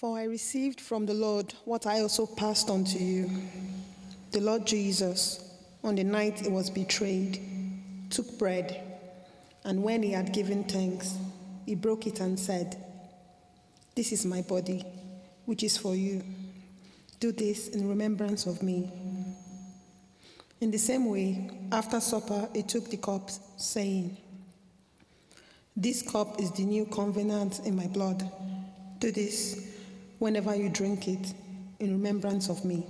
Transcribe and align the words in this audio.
For 0.00 0.16
I 0.16 0.24
received 0.24 0.80
from 0.80 1.04
the 1.04 1.12
Lord 1.12 1.52
what 1.66 1.86
I 1.86 2.00
also 2.00 2.24
passed 2.24 2.70
on 2.70 2.84
to 2.84 2.98
you. 2.98 3.30
The 4.30 4.40
Lord 4.40 4.66
Jesus, 4.66 5.46
on 5.84 5.94
the 5.94 6.04
night 6.04 6.40
he 6.40 6.48
was 6.48 6.70
betrayed, 6.70 7.38
took 8.08 8.38
bread, 8.38 8.80
and 9.62 9.82
when 9.82 10.02
he 10.02 10.12
had 10.12 10.32
given 10.32 10.64
thanks, 10.64 11.18
he 11.66 11.74
broke 11.74 12.06
it 12.06 12.20
and 12.20 12.40
said, 12.40 12.82
This 13.94 14.10
is 14.10 14.24
my 14.24 14.40
body, 14.40 14.86
which 15.44 15.62
is 15.62 15.76
for 15.76 15.94
you. 15.94 16.22
Do 17.18 17.30
this 17.30 17.68
in 17.68 17.86
remembrance 17.86 18.46
of 18.46 18.62
me. 18.62 18.90
In 20.62 20.70
the 20.70 20.78
same 20.78 21.10
way, 21.10 21.50
after 21.72 22.00
supper, 22.00 22.48
he 22.54 22.62
took 22.62 22.88
the 22.88 22.96
cup, 22.96 23.28
saying, 23.58 24.16
This 25.76 26.00
cup 26.00 26.40
is 26.40 26.50
the 26.52 26.64
new 26.64 26.86
covenant 26.86 27.60
in 27.66 27.76
my 27.76 27.86
blood. 27.88 28.26
Do 28.98 29.12
this 29.12 29.69
whenever 30.20 30.54
you 30.54 30.68
drink 30.68 31.08
it 31.08 31.34
in 31.80 31.92
remembrance 31.92 32.48
of 32.48 32.64
me. 32.64 32.86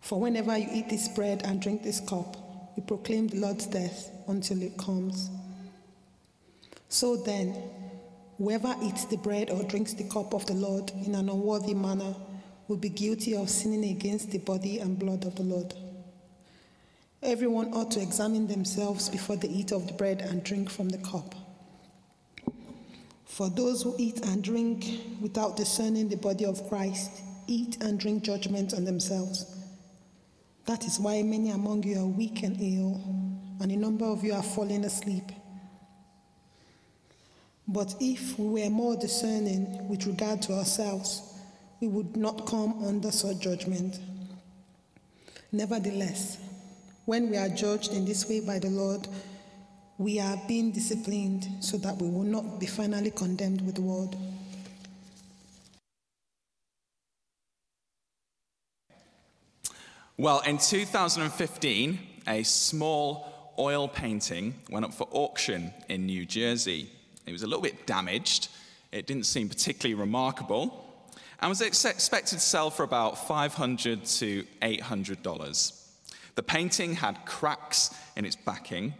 For 0.00 0.18
whenever 0.18 0.56
you 0.56 0.66
eat 0.72 0.88
this 0.88 1.08
bread 1.08 1.42
and 1.44 1.60
drink 1.60 1.82
this 1.82 2.00
cup, 2.00 2.36
you 2.74 2.82
proclaim 2.82 3.28
the 3.28 3.36
Lord's 3.36 3.66
death 3.66 4.10
until 4.28 4.62
it 4.62 4.78
comes. 4.78 5.30
So 6.88 7.16
then, 7.16 7.54
whoever 8.38 8.74
eats 8.82 9.04
the 9.04 9.18
bread 9.18 9.50
or 9.50 9.62
drinks 9.64 9.92
the 9.92 10.08
cup 10.08 10.32
of 10.32 10.46
the 10.46 10.54
Lord 10.54 10.90
in 11.04 11.14
an 11.14 11.28
unworthy 11.28 11.74
manner 11.74 12.14
will 12.66 12.78
be 12.78 12.88
guilty 12.88 13.36
of 13.36 13.50
sinning 13.50 13.90
against 13.90 14.30
the 14.30 14.38
body 14.38 14.78
and 14.78 14.98
blood 14.98 15.26
of 15.26 15.36
the 15.36 15.42
Lord. 15.42 15.74
Everyone 17.22 17.74
ought 17.74 17.90
to 17.90 18.00
examine 18.00 18.46
themselves 18.46 19.10
before 19.10 19.36
they 19.36 19.48
eat 19.48 19.70
of 19.70 19.86
the 19.86 19.92
bread 19.92 20.22
and 20.22 20.42
drink 20.42 20.70
from 20.70 20.88
the 20.88 20.98
cup. 20.98 21.34
For 23.26 23.50
those 23.50 23.82
who 23.82 23.94
eat 23.98 24.24
and 24.24 24.42
drink 24.42 24.86
without 25.20 25.56
discerning 25.56 26.08
the 26.08 26.16
body 26.16 26.46
of 26.46 26.68
Christ 26.68 27.10
eat 27.46 27.82
and 27.82 28.00
drink 28.00 28.22
judgment 28.22 28.72
on 28.72 28.84
themselves. 28.84 29.54
That 30.66 30.84
is 30.84 30.98
why 30.98 31.22
many 31.22 31.50
among 31.50 31.84
you 31.84 32.00
are 32.00 32.06
weak 32.06 32.42
and 32.42 32.56
ill, 32.60 33.00
and 33.60 33.70
a 33.70 33.76
number 33.76 34.04
of 34.04 34.24
you 34.24 34.32
are 34.32 34.42
falling 34.42 34.84
asleep. 34.84 35.24
But 37.68 37.94
if 38.00 38.38
we 38.38 38.62
were 38.62 38.70
more 38.70 38.96
discerning 38.96 39.88
with 39.88 40.06
regard 40.06 40.42
to 40.42 40.54
ourselves, 40.54 41.22
we 41.80 41.88
would 41.88 42.16
not 42.16 42.46
come 42.46 42.84
under 42.84 43.10
such 43.10 43.38
judgment. 43.40 43.98
Nevertheless, 45.52 46.38
when 47.04 47.30
we 47.30 47.36
are 47.36 47.48
judged 47.48 47.92
in 47.92 48.04
this 48.04 48.28
way 48.28 48.40
by 48.40 48.58
the 48.58 48.70
Lord, 48.70 49.06
we 49.98 50.20
are 50.20 50.40
being 50.46 50.72
disciplined 50.72 51.48
so 51.60 51.76
that 51.78 51.96
we 51.96 52.08
will 52.08 52.22
not 52.22 52.60
be 52.60 52.66
finally 52.66 53.10
condemned 53.10 53.64
with 53.64 53.76
the 53.76 53.80
world. 53.80 54.16
Well, 60.18 60.40
in 60.40 60.58
2015, 60.58 61.98
a 62.26 62.42
small 62.42 63.54
oil 63.58 63.88
painting 63.88 64.54
went 64.70 64.84
up 64.84 64.94
for 64.94 65.08
auction 65.10 65.72
in 65.88 66.06
New 66.06 66.26
Jersey. 66.26 66.90
It 67.26 67.32
was 67.32 67.42
a 67.42 67.46
little 67.46 67.62
bit 67.62 67.86
damaged, 67.86 68.48
it 68.92 69.06
didn't 69.06 69.26
seem 69.26 69.48
particularly 69.48 69.94
remarkable, 69.94 71.10
and 71.40 71.48
was 71.48 71.60
expected 71.60 72.34
to 72.34 72.40
sell 72.40 72.70
for 72.70 72.82
about 72.82 73.26
500 73.26 74.04
to 74.04 74.44
$800. 74.62 75.82
The 76.34 76.42
painting 76.42 76.94
had 76.94 77.24
cracks 77.26 77.94
in 78.16 78.24
its 78.24 78.36
backing 78.36 78.94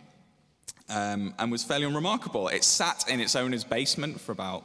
um, 0.89 1.34
and 1.39 1.51
was 1.51 1.65
fairly 1.65 1.84
unremarkable. 1.84 2.48
It 2.48 2.65
sat 2.65 3.09
in 3.09 3.20
its 3.20 3.37
owner's 3.37 3.65
basement 3.65 4.20
for 4.20 4.33
about 4.33 4.65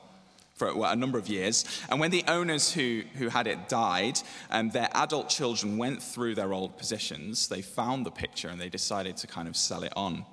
for 0.61 0.75
well, 0.75 0.91
a 0.91 0.95
number 0.95 1.17
of 1.17 1.27
years. 1.27 1.65
And 1.89 1.99
when 1.99 2.11
the 2.11 2.23
owners 2.27 2.71
who, 2.71 3.01
who 3.15 3.29
had 3.29 3.47
it 3.47 3.67
died, 3.67 4.19
um, 4.51 4.69
their 4.69 4.89
adult 4.93 5.27
children 5.27 5.79
went 5.79 6.03
through 6.03 6.35
their 6.35 6.53
old 6.53 6.77
possessions. 6.77 7.47
They 7.47 7.63
found 7.63 8.05
the 8.05 8.11
picture 8.11 8.47
and 8.47 8.61
they 8.61 8.69
decided 8.69 9.17
to 9.17 9.27
kind 9.27 9.47
of 9.47 9.57
sell 9.57 9.81
it 9.81 9.93
on. 9.95 10.23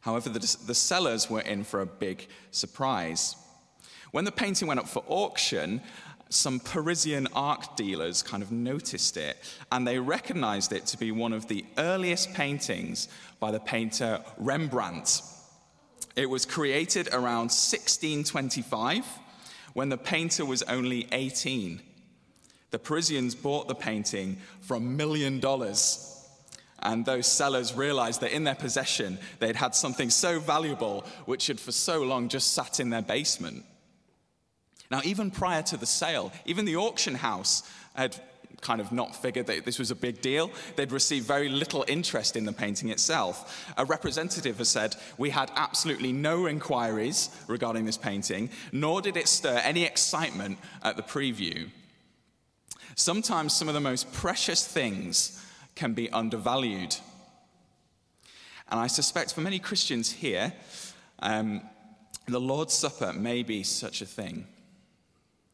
However, 0.00 0.30
the, 0.30 0.38
the 0.66 0.74
sellers 0.74 1.28
were 1.28 1.42
in 1.42 1.64
for 1.64 1.82
a 1.82 1.86
big 1.86 2.28
surprise. 2.50 3.36
When 4.10 4.24
the 4.24 4.32
painting 4.32 4.66
went 4.66 4.80
up 4.80 4.88
for 4.88 5.04
auction, 5.06 5.82
some 6.30 6.60
Parisian 6.60 7.26
art 7.34 7.76
dealers 7.76 8.22
kind 8.22 8.42
of 8.42 8.52
noticed 8.52 9.16
it 9.16 9.36
and 9.72 9.86
they 9.86 9.98
recognized 9.98 10.72
it 10.72 10.86
to 10.86 10.98
be 10.98 11.10
one 11.10 11.32
of 11.32 11.48
the 11.48 11.64
earliest 11.78 12.34
paintings 12.34 13.08
by 13.40 13.50
the 13.50 13.60
painter 13.60 14.20
Rembrandt. 14.36 15.22
It 16.16 16.28
was 16.28 16.44
created 16.44 17.08
around 17.08 17.50
1625 17.50 19.04
when 19.74 19.88
the 19.88 19.96
painter 19.96 20.44
was 20.44 20.62
only 20.64 21.06
18. 21.12 21.80
The 22.70 22.78
Parisians 22.78 23.34
bought 23.34 23.68
the 23.68 23.74
painting 23.74 24.38
for 24.60 24.76
a 24.76 24.80
million 24.80 25.40
dollars. 25.40 26.04
And 26.80 27.04
those 27.04 27.26
sellers 27.26 27.74
realized 27.74 28.20
that 28.20 28.32
in 28.32 28.44
their 28.44 28.54
possession, 28.54 29.18
they'd 29.40 29.56
had 29.56 29.74
something 29.74 30.10
so 30.10 30.38
valuable 30.38 31.04
which 31.26 31.48
had 31.48 31.58
for 31.58 31.72
so 31.72 32.02
long 32.02 32.28
just 32.28 32.52
sat 32.52 32.78
in 32.78 32.90
their 32.90 33.02
basement. 33.02 33.64
Now, 34.90 35.00
even 35.04 35.30
prior 35.30 35.62
to 35.64 35.76
the 35.76 35.86
sale, 35.86 36.32
even 36.46 36.64
the 36.64 36.76
auction 36.76 37.14
house 37.14 37.62
had 37.94 38.18
kind 38.60 38.80
of 38.80 38.90
not 38.90 39.14
figured 39.14 39.46
that 39.46 39.64
this 39.64 39.78
was 39.78 39.90
a 39.90 39.94
big 39.94 40.20
deal. 40.20 40.50
They'd 40.76 40.92
received 40.92 41.26
very 41.26 41.48
little 41.48 41.84
interest 41.86 42.36
in 42.36 42.44
the 42.44 42.52
painting 42.52 42.88
itself. 42.88 43.72
A 43.76 43.84
representative 43.84 44.58
has 44.58 44.68
said, 44.68 44.96
We 45.16 45.30
had 45.30 45.50
absolutely 45.54 46.12
no 46.12 46.46
inquiries 46.46 47.30
regarding 47.46 47.84
this 47.84 47.98
painting, 47.98 48.50
nor 48.72 49.00
did 49.00 49.16
it 49.16 49.28
stir 49.28 49.60
any 49.62 49.84
excitement 49.84 50.58
at 50.82 50.96
the 50.96 51.02
preview. 51.02 51.68
Sometimes 52.94 53.52
some 53.52 53.68
of 53.68 53.74
the 53.74 53.80
most 53.80 54.12
precious 54.12 54.66
things 54.66 55.44
can 55.76 55.92
be 55.92 56.10
undervalued. 56.10 56.96
And 58.70 58.80
I 58.80 58.88
suspect 58.88 59.32
for 59.32 59.40
many 59.40 59.58
Christians 59.58 60.10
here, 60.10 60.52
um, 61.20 61.62
the 62.26 62.40
Lord's 62.40 62.74
Supper 62.74 63.12
may 63.12 63.42
be 63.42 63.62
such 63.62 64.02
a 64.02 64.06
thing. 64.06 64.46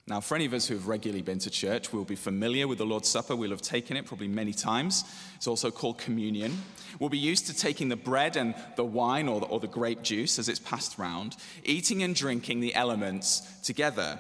Now, 0.06 0.20
for 0.20 0.34
any 0.34 0.44
of 0.44 0.53
us 0.53 0.66
who 0.66 0.75
have 0.75 0.87
regularly 0.87 1.22
been 1.22 1.38
to 1.41 1.50
church, 1.50 1.91
we'll 1.91 2.04
be 2.04 2.15
familiar 2.15 2.69
with 2.69 2.76
the 2.76 2.84
Lord's 2.84 3.09
Supper. 3.09 3.34
We'll 3.34 3.50
have 3.53 3.62
taken 3.62 3.97
it 3.97 4.04
probably 4.04 4.28
many 4.28 4.53
times. 4.53 5.03
It's 5.37 5.47
also 5.47 5.70
called 5.70 5.97
communion. 5.97 6.59
We'll 6.98 7.09
be 7.09 7.16
used 7.16 7.47
to 7.47 7.56
taking 7.56 7.88
the 7.88 7.97
bread 7.97 8.37
and 8.37 8.54
the 8.76 8.84
wine 8.84 9.28
or 9.28 9.41
the, 9.41 9.47
or 9.47 9.60
the 9.60 9.66
grape 9.66 10.03
juice 10.03 10.38
as 10.38 10.50
it's 10.50 10.59
passed 10.59 10.98
round, 10.98 11.37
eating 11.65 12.03
and 12.03 12.15
drinking 12.15 12.60
the 12.60 12.75
elements 12.75 13.41
together. 13.62 14.19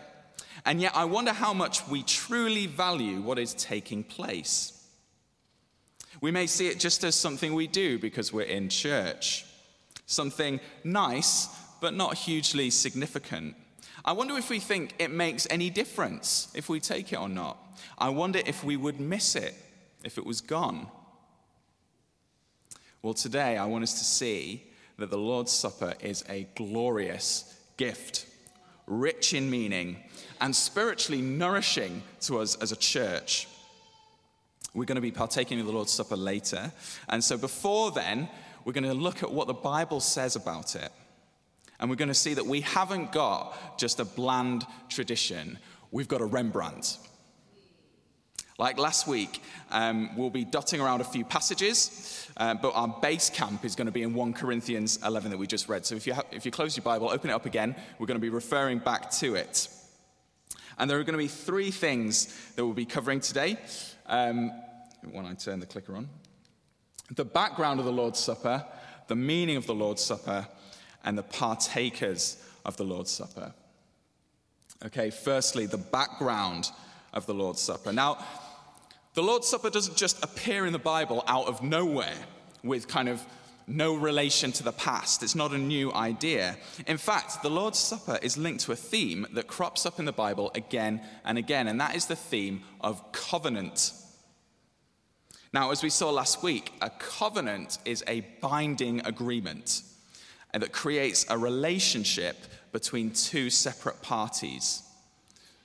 And 0.64 0.80
yet, 0.80 0.92
I 0.94 1.04
wonder 1.04 1.32
how 1.32 1.52
much 1.52 1.86
we 1.86 2.02
truly 2.02 2.66
value 2.66 3.20
what 3.20 3.38
is 3.38 3.52
taking 3.52 4.04
place. 4.04 4.72
We 6.22 6.30
may 6.30 6.46
see 6.46 6.68
it 6.68 6.80
just 6.80 7.04
as 7.04 7.14
something 7.14 7.52
we 7.52 7.66
do 7.66 7.98
because 7.98 8.32
we're 8.32 8.42
in 8.42 8.70
church, 8.70 9.44
something 10.06 10.60
nice, 10.82 11.48
but 11.82 11.92
not 11.92 12.14
hugely 12.14 12.70
significant. 12.70 13.56
I 14.04 14.12
wonder 14.12 14.36
if 14.36 14.50
we 14.50 14.60
think 14.60 14.94
it 14.98 15.10
makes 15.10 15.46
any 15.48 15.70
difference 15.70 16.48
if 16.54 16.68
we 16.68 16.78
take 16.78 17.12
it 17.12 17.18
or 17.18 17.28
not. 17.28 17.56
I 17.96 18.10
wonder 18.10 18.40
if 18.44 18.62
we 18.62 18.76
would 18.76 19.00
miss 19.00 19.34
it 19.34 19.54
if 20.04 20.18
it 20.18 20.26
was 20.26 20.42
gone. 20.42 20.86
Well, 23.02 23.14
today 23.14 23.56
I 23.56 23.64
want 23.64 23.82
us 23.82 23.98
to 23.98 24.04
see 24.04 24.64
that 24.98 25.10
the 25.10 25.18
Lord's 25.18 25.52
Supper 25.52 25.94
is 26.00 26.22
a 26.28 26.46
glorious 26.54 27.58
gift, 27.76 28.26
rich 28.86 29.32
in 29.32 29.50
meaning, 29.50 29.96
and 30.40 30.54
spiritually 30.54 31.22
nourishing 31.22 32.02
to 32.22 32.40
us 32.40 32.56
as 32.56 32.72
a 32.72 32.76
church. 32.76 33.48
We're 34.74 34.84
going 34.84 34.96
to 34.96 35.02
be 35.02 35.10
partaking 35.10 35.60
of 35.60 35.66
the 35.66 35.72
Lord's 35.72 35.92
Supper 35.92 36.16
later. 36.16 36.72
And 37.08 37.24
so 37.24 37.38
before 37.38 37.90
then, 37.90 38.28
we're 38.64 38.72
going 38.72 38.84
to 38.84 38.94
look 38.94 39.22
at 39.22 39.30
what 39.30 39.46
the 39.46 39.54
Bible 39.54 40.00
says 40.00 40.36
about 40.36 40.74
it. 40.74 40.92
And 41.80 41.90
we're 41.90 41.96
going 41.96 42.08
to 42.08 42.14
see 42.14 42.34
that 42.34 42.46
we 42.46 42.60
haven't 42.60 43.12
got 43.12 43.78
just 43.78 44.00
a 44.00 44.04
bland 44.04 44.66
tradition, 44.88 45.58
we've 45.90 46.08
got 46.08 46.20
a 46.20 46.24
Rembrandt. 46.24 46.98
Like 48.56 48.78
last 48.78 49.08
week, 49.08 49.42
um, 49.72 50.16
we'll 50.16 50.30
be 50.30 50.44
dotting 50.44 50.80
around 50.80 51.00
a 51.00 51.04
few 51.04 51.24
passages, 51.24 52.30
uh, 52.36 52.54
but 52.54 52.70
our 52.70 52.86
base 52.86 53.28
camp 53.28 53.64
is 53.64 53.74
going 53.74 53.86
to 53.86 53.92
be 53.92 54.04
in 54.04 54.14
1 54.14 54.32
Corinthians 54.32 55.00
11 55.04 55.32
that 55.32 55.38
we 55.38 55.48
just 55.48 55.68
read. 55.68 55.84
So 55.84 55.96
if 55.96 56.06
you, 56.06 56.14
if 56.30 56.44
you 56.44 56.52
close 56.52 56.76
your 56.76 56.84
Bible, 56.84 57.10
open 57.10 57.30
it 57.30 57.32
up 57.32 57.46
again, 57.46 57.74
we're 57.98 58.06
going 58.06 58.18
to 58.18 58.22
be 58.22 58.28
referring 58.28 58.78
back 58.78 59.10
to 59.12 59.34
it. 59.34 59.68
And 60.78 60.88
there 60.88 60.98
are 61.00 61.02
going 61.02 61.18
to 61.18 61.22
be 61.22 61.28
three 61.28 61.72
things 61.72 62.26
that 62.54 62.64
we'll 62.64 62.74
be 62.74 62.84
covering 62.84 63.18
today. 63.18 63.56
Um, 64.06 64.52
when 65.10 65.26
I 65.26 65.34
turn 65.34 65.58
the 65.58 65.66
clicker 65.66 65.96
on, 65.96 66.08
the 67.10 67.24
background 67.24 67.80
of 67.80 67.86
the 67.86 67.92
Lord's 67.92 68.20
Supper, 68.20 68.64
the 69.08 69.16
meaning 69.16 69.56
of 69.56 69.66
the 69.66 69.74
Lord's 69.74 70.02
Supper, 70.02 70.46
and 71.04 71.16
the 71.16 71.22
partakers 71.22 72.36
of 72.64 72.76
the 72.76 72.84
Lord's 72.84 73.10
Supper. 73.10 73.52
Okay, 74.84 75.10
firstly, 75.10 75.66
the 75.66 75.78
background 75.78 76.70
of 77.12 77.26
the 77.26 77.34
Lord's 77.34 77.60
Supper. 77.60 77.92
Now, 77.92 78.24
the 79.14 79.22
Lord's 79.22 79.46
Supper 79.46 79.70
doesn't 79.70 79.96
just 79.96 80.22
appear 80.24 80.66
in 80.66 80.72
the 80.72 80.78
Bible 80.78 81.22
out 81.26 81.46
of 81.46 81.62
nowhere 81.62 82.16
with 82.62 82.88
kind 82.88 83.08
of 83.08 83.24
no 83.66 83.94
relation 83.94 84.52
to 84.52 84.62
the 84.62 84.72
past. 84.72 85.22
It's 85.22 85.34
not 85.34 85.52
a 85.52 85.58
new 85.58 85.92
idea. 85.92 86.56
In 86.86 86.98
fact, 86.98 87.42
the 87.42 87.50
Lord's 87.50 87.78
Supper 87.78 88.18
is 88.20 88.36
linked 88.36 88.64
to 88.64 88.72
a 88.72 88.76
theme 88.76 89.26
that 89.32 89.46
crops 89.46 89.86
up 89.86 89.98
in 89.98 90.04
the 90.04 90.12
Bible 90.12 90.50
again 90.54 91.00
and 91.24 91.38
again, 91.38 91.68
and 91.68 91.80
that 91.80 91.94
is 91.94 92.06
the 92.06 92.16
theme 92.16 92.62
of 92.80 93.12
covenant. 93.12 93.92
Now, 95.52 95.70
as 95.70 95.82
we 95.82 95.90
saw 95.90 96.10
last 96.10 96.42
week, 96.42 96.72
a 96.82 96.90
covenant 96.90 97.78
is 97.84 98.02
a 98.06 98.20
binding 98.40 99.06
agreement 99.06 99.82
that 100.62 100.72
creates 100.72 101.26
a 101.28 101.36
relationship 101.36 102.36
between 102.72 103.10
two 103.10 103.50
separate 103.50 104.02
parties. 104.02 104.82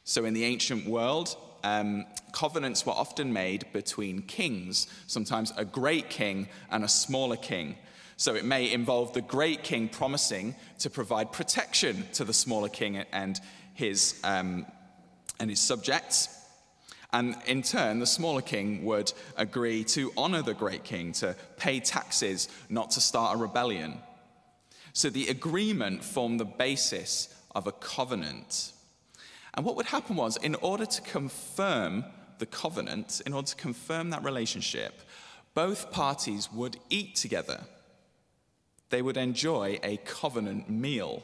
So, 0.04 0.26
in 0.26 0.34
the 0.34 0.44
ancient 0.44 0.88
world, 0.88 1.36
um, 1.64 2.06
covenants 2.32 2.86
were 2.86 2.94
often 2.94 3.34
made 3.34 3.66
between 3.74 4.22
kings, 4.24 4.88
sometimes 5.08 5.54
a 5.58 5.66
great 5.66 6.10
king 6.10 6.48
and 6.72 6.84
a 6.84 6.88
smaller 6.88 7.36
king. 7.36 7.76
So 8.20 8.36
it 8.36 8.44
may 8.44 8.72
involve 8.72 9.14
the 9.14 9.22
great 9.22 9.64
king 9.64 9.88
promising 9.88 10.56
to 10.80 10.90
provide 10.90 11.32
protection 11.32 12.06
to 12.14 12.26
the 12.26 12.34
smaller 12.34 12.68
king 12.68 12.98
and 13.14 13.40
his, 13.74 14.20
um, 14.26 14.66
and 15.40 15.50
his 15.50 15.62
subjects. 15.62 16.28
And 17.14 17.38
in 17.48 17.62
turn, 17.62 18.00
the 18.00 18.06
smaller 18.06 18.42
king 18.42 18.84
would 18.84 19.14
agree 19.38 19.86
to 19.86 20.12
honor 20.18 20.42
the 20.42 20.54
great 20.54 20.84
king, 20.84 21.14
to 21.14 21.34
pay 21.56 21.80
taxes, 21.80 22.50
not 22.68 22.92
to 22.92 23.02
start 23.02 23.38
a 23.38 23.42
rebellion. 23.42 24.00
So 24.94 25.10
the 25.10 25.28
agreement 25.28 26.04
formed 26.04 26.40
the 26.40 26.46
basis 26.46 27.34
of 27.56 27.68
a 27.68 27.72
covenant. 27.72 28.74
And 29.54 29.66
what 29.66 29.76
would 29.76 29.88
happen 29.88 30.16
was, 30.16 30.38
in 30.38 30.56
order 30.56 30.86
to 30.86 31.02
confirm 31.02 32.06
the 32.38 32.46
covenant, 32.46 33.22
in 33.26 33.34
order 33.34 33.48
to 33.48 33.56
confirm 33.56 34.12
that 34.12 34.24
relationship, 34.24 35.02
both 35.54 35.92
parties 35.92 36.52
would 36.52 36.78
eat 36.90 37.16
together 37.16 37.62
they 38.90 39.02
would 39.02 39.18
enjoy 39.18 39.80
a 39.84 39.98
covenant 39.98 40.70
meal. 40.70 41.24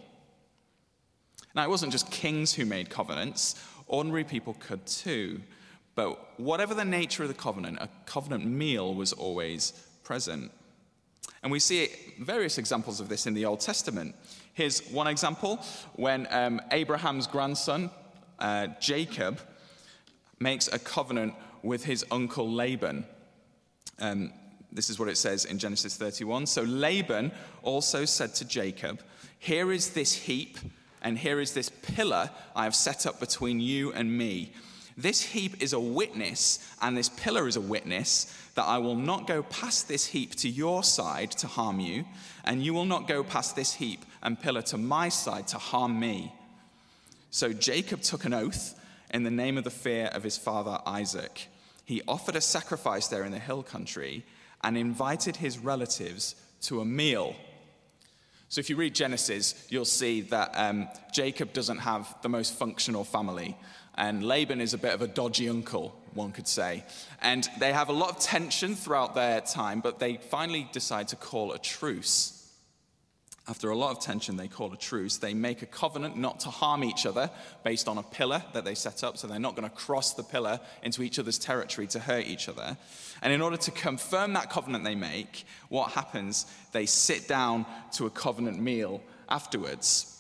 Now, 1.56 1.64
it 1.64 1.70
wasn't 1.70 1.92
just 1.92 2.12
kings 2.12 2.54
who 2.54 2.66
made 2.66 2.90
covenants, 2.90 3.56
ordinary 3.88 4.24
people 4.24 4.56
could 4.60 4.86
too. 4.86 5.42
But 5.96 6.40
whatever 6.40 6.74
the 6.74 6.86
nature 6.86 7.24
of 7.24 7.30
the 7.30 7.36
covenant, 7.36 7.78
a 7.80 7.90
covenant 8.06 8.46
meal 8.46 8.94
was 8.94 9.14
always 9.14 9.72
present. 10.04 10.52
And 11.46 11.52
we 11.52 11.60
see 11.60 11.90
various 12.20 12.58
examples 12.58 13.00
of 13.00 13.08
this 13.08 13.28
in 13.28 13.36
the 13.36 13.46
Old 13.46 13.60
Testament. 13.60 14.16
Here's 14.56 14.80
one 14.88 15.06
example 15.06 15.64
when 15.94 16.28
um, 16.32 16.60
Abraham's 16.72 17.28
grandson, 17.28 17.92
uh, 18.40 18.70
Jacob, 18.82 19.40
makes 20.40 20.68
a 20.68 20.80
covenant 20.80 21.36
with 21.62 21.86
his 21.86 22.04
uncle 22.10 22.52
Laban. 22.52 23.06
Um, 24.00 24.34
this 24.72 24.90
is 24.90 24.98
what 24.98 25.08
it 25.08 25.18
says 25.18 25.46
in 25.46 25.60
Genesis 25.60 25.96
31. 25.98 26.48
So 26.48 26.64
Laban 26.64 27.32
also 27.62 28.06
said 28.06 28.34
to 28.36 28.46
Jacob, 28.46 29.04
Here 29.38 29.72
is 29.72 29.92
this 29.92 30.14
heap, 30.14 30.58
and 31.04 31.16
here 31.16 31.40
is 31.40 31.54
this 31.54 31.70
pillar 31.70 32.32
I 32.56 32.64
have 32.64 32.74
set 32.74 33.06
up 33.06 33.20
between 33.20 33.60
you 33.60 33.94
and 33.94 34.18
me. 34.18 34.52
This 34.98 35.22
heap 35.22 35.62
is 35.62 35.74
a 35.74 35.80
witness, 35.80 36.60
and 36.82 36.98
this 36.98 37.10
pillar 37.10 37.48
is 37.48 37.58
a 37.58 37.62
witness 37.62 38.34
that 38.56 38.64
I 38.64 38.78
will 38.78 38.96
not 38.96 39.28
go 39.28 39.44
past 39.44 39.90
this 39.90 40.06
heap 40.06 40.36
to 40.36 40.50
your 40.50 40.84
side 40.84 41.32
to 41.32 41.48
harm 41.48 41.82
you, 41.82 42.06
and 42.46 42.64
you 42.64 42.74
will 42.74 42.86
not 42.86 43.08
go 43.08 43.24
past 43.24 43.56
this 43.56 43.74
heap 43.74 44.06
and 44.24 44.40
pillar 44.40 44.62
to 44.64 44.78
my 44.78 45.10
side 45.10 45.48
to 45.50 45.58
harm 45.58 46.00
me. 46.00 46.34
So 47.30 47.52
Jacob 47.52 48.02
took 48.02 48.24
an 48.24 48.34
oath 48.34 48.80
in 49.14 49.24
the 49.24 49.32
name 49.32 49.58
of 49.58 49.66
the 49.66 49.70
fear 49.70 50.06
of 50.14 50.24
his 50.24 50.38
father 50.38 50.80
Isaac. 50.86 51.48
He 51.84 52.02
offered 52.08 52.38
a 52.38 52.42
sacrifice 52.42 53.08
there 53.08 53.26
in 53.26 53.34
the 53.34 53.40
hill 53.40 53.64
country 53.64 54.26
and 54.64 54.78
invited 54.78 55.36
his 55.36 55.60
relatives 55.60 56.36
to 56.62 56.80
a 56.80 56.86
meal. 56.86 57.36
So, 58.48 58.60
if 58.60 58.70
you 58.70 58.78
read 58.78 58.96
Genesis, 58.96 59.68
you'll 59.70 59.86
see 59.86 60.22
that 60.22 60.52
um, 60.56 60.88
Jacob 61.12 61.52
doesn't 61.52 61.80
have 61.80 62.16
the 62.22 62.30
most 62.30 62.54
functional 62.54 63.04
family, 63.04 63.58
and 63.98 64.24
Laban 64.24 64.62
is 64.62 64.74
a 64.74 64.78
bit 64.78 64.94
of 64.94 65.02
a 65.02 65.08
dodgy 65.08 65.50
uncle, 65.50 65.96
one 66.14 66.32
could 66.32 66.48
say. 66.48 66.84
And 67.22 67.48
they 67.60 67.74
have 67.74 67.90
a 67.90 67.94
lot 67.94 68.10
of 68.10 68.20
tension 68.20 68.76
throughout 68.76 69.16
their 69.16 69.42
time, 69.42 69.80
but 69.80 70.00
they 70.00 70.18
finally 70.18 70.68
decide 70.72 71.10
to 71.10 71.16
call 71.16 71.54
a 71.54 71.60
truce. 71.60 72.32
After 73.48 73.70
a 73.70 73.78
lot 73.78 73.92
of 73.92 74.02
tension, 74.02 74.38
they 74.38 74.48
call 74.48 74.74
a 74.74 74.78
truce. 74.78 75.18
They 75.18 75.36
make 75.36 75.62
a 75.62 75.68
covenant 75.68 76.18
not 76.18 76.40
to 76.42 76.50
harm 76.50 76.84
each 76.84 77.06
other 77.06 77.30
based 77.64 77.88
on 77.88 78.00
a 78.00 78.04
pillar 78.04 78.44
that 78.54 78.66
they 78.66 78.74
set 78.74 79.04
up, 79.04 79.18
so 79.18 79.28
they're 79.28 79.38
not 79.38 79.56
going 79.56 79.70
to 79.70 79.76
cross 79.76 80.14
the 80.14 80.24
pillar 80.24 80.60
into 80.82 81.04
each 81.04 81.20
other's 81.20 81.38
territory 81.38 81.86
to 81.88 82.00
hurt 82.00 82.26
each 82.26 82.50
other. 82.50 82.76
And 83.22 83.32
in 83.32 83.42
order 83.42 83.58
to 83.58 83.72
confirm 83.72 84.34
that 84.34 84.50
covenant 84.50 84.84
they 84.84 84.96
make, 84.96 85.46
what 85.70 85.92
happens? 85.92 86.48
They 86.72 86.88
sit 86.88 87.28
down 87.28 87.68
to 87.94 88.08
a 88.08 88.10
covenant 88.10 88.60
meal 88.60 89.02
afterwards. 89.30 90.15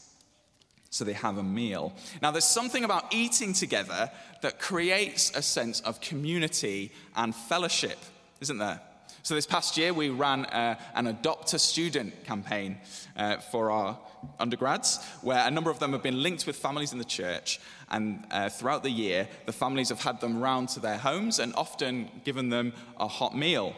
So 0.95 1.03
they 1.03 1.11
have 1.11 1.37
a 1.37 1.43
meal. 1.43 1.93
Now, 2.21 2.31
there's 2.31 2.45
something 2.45 2.85
about 2.85 3.13
eating 3.13 3.51
together 3.51 4.09
that 4.39 4.59
creates 4.59 5.29
a 5.35 5.41
sense 5.41 5.81
of 5.81 5.99
community 5.99 6.89
and 7.17 7.35
fellowship, 7.35 7.97
isn't 8.39 8.59
there? 8.59 8.79
So, 9.21 9.35
this 9.35 9.45
past 9.45 9.77
year, 9.77 9.93
we 9.93 10.07
ran 10.07 10.45
uh, 10.45 10.79
an 10.93 11.07
Adopt 11.07 11.53
a 11.53 11.59
Student 11.59 12.23
campaign 12.23 12.77
uh, 13.17 13.39
for 13.39 13.71
our 13.71 13.99
undergrads, 14.39 15.03
where 15.21 15.45
a 15.45 15.51
number 15.51 15.69
of 15.69 15.79
them 15.79 15.91
have 15.91 16.01
been 16.01 16.23
linked 16.23 16.47
with 16.47 16.55
families 16.55 16.93
in 16.93 16.97
the 16.97 17.03
church. 17.03 17.59
And 17.89 18.23
uh, 18.31 18.47
throughout 18.47 18.83
the 18.83 18.89
year, 18.89 19.27
the 19.47 19.51
families 19.51 19.89
have 19.89 20.01
had 20.01 20.21
them 20.21 20.39
round 20.39 20.69
to 20.69 20.79
their 20.79 20.97
homes 20.97 21.39
and 21.39 21.53
often 21.55 22.09
given 22.23 22.47
them 22.47 22.71
a 23.01 23.07
hot 23.09 23.35
meal. 23.35 23.75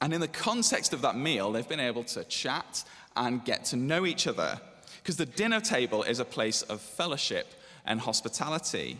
And 0.00 0.12
in 0.12 0.20
the 0.20 0.26
context 0.26 0.92
of 0.92 1.02
that 1.02 1.16
meal, 1.16 1.52
they've 1.52 1.68
been 1.68 1.78
able 1.78 2.02
to 2.04 2.24
chat 2.24 2.82
and 3.14 3.44
get 3.44 3.66
to 3.66 3.76
know 3.76 4.04
each 4.04 4.26
other. 4.26 4.60
Because 5.04 5.16
the 5.16 5.26
dinner 5.26 5.60
table 5.60 6.02
is 6.02 6.18
a 6.18 6.24
place 6.24 6.62
of 6.62 6.80
fellowship 6.80 7.46
and 7.84 8.00
hospitality. 8.00 8.98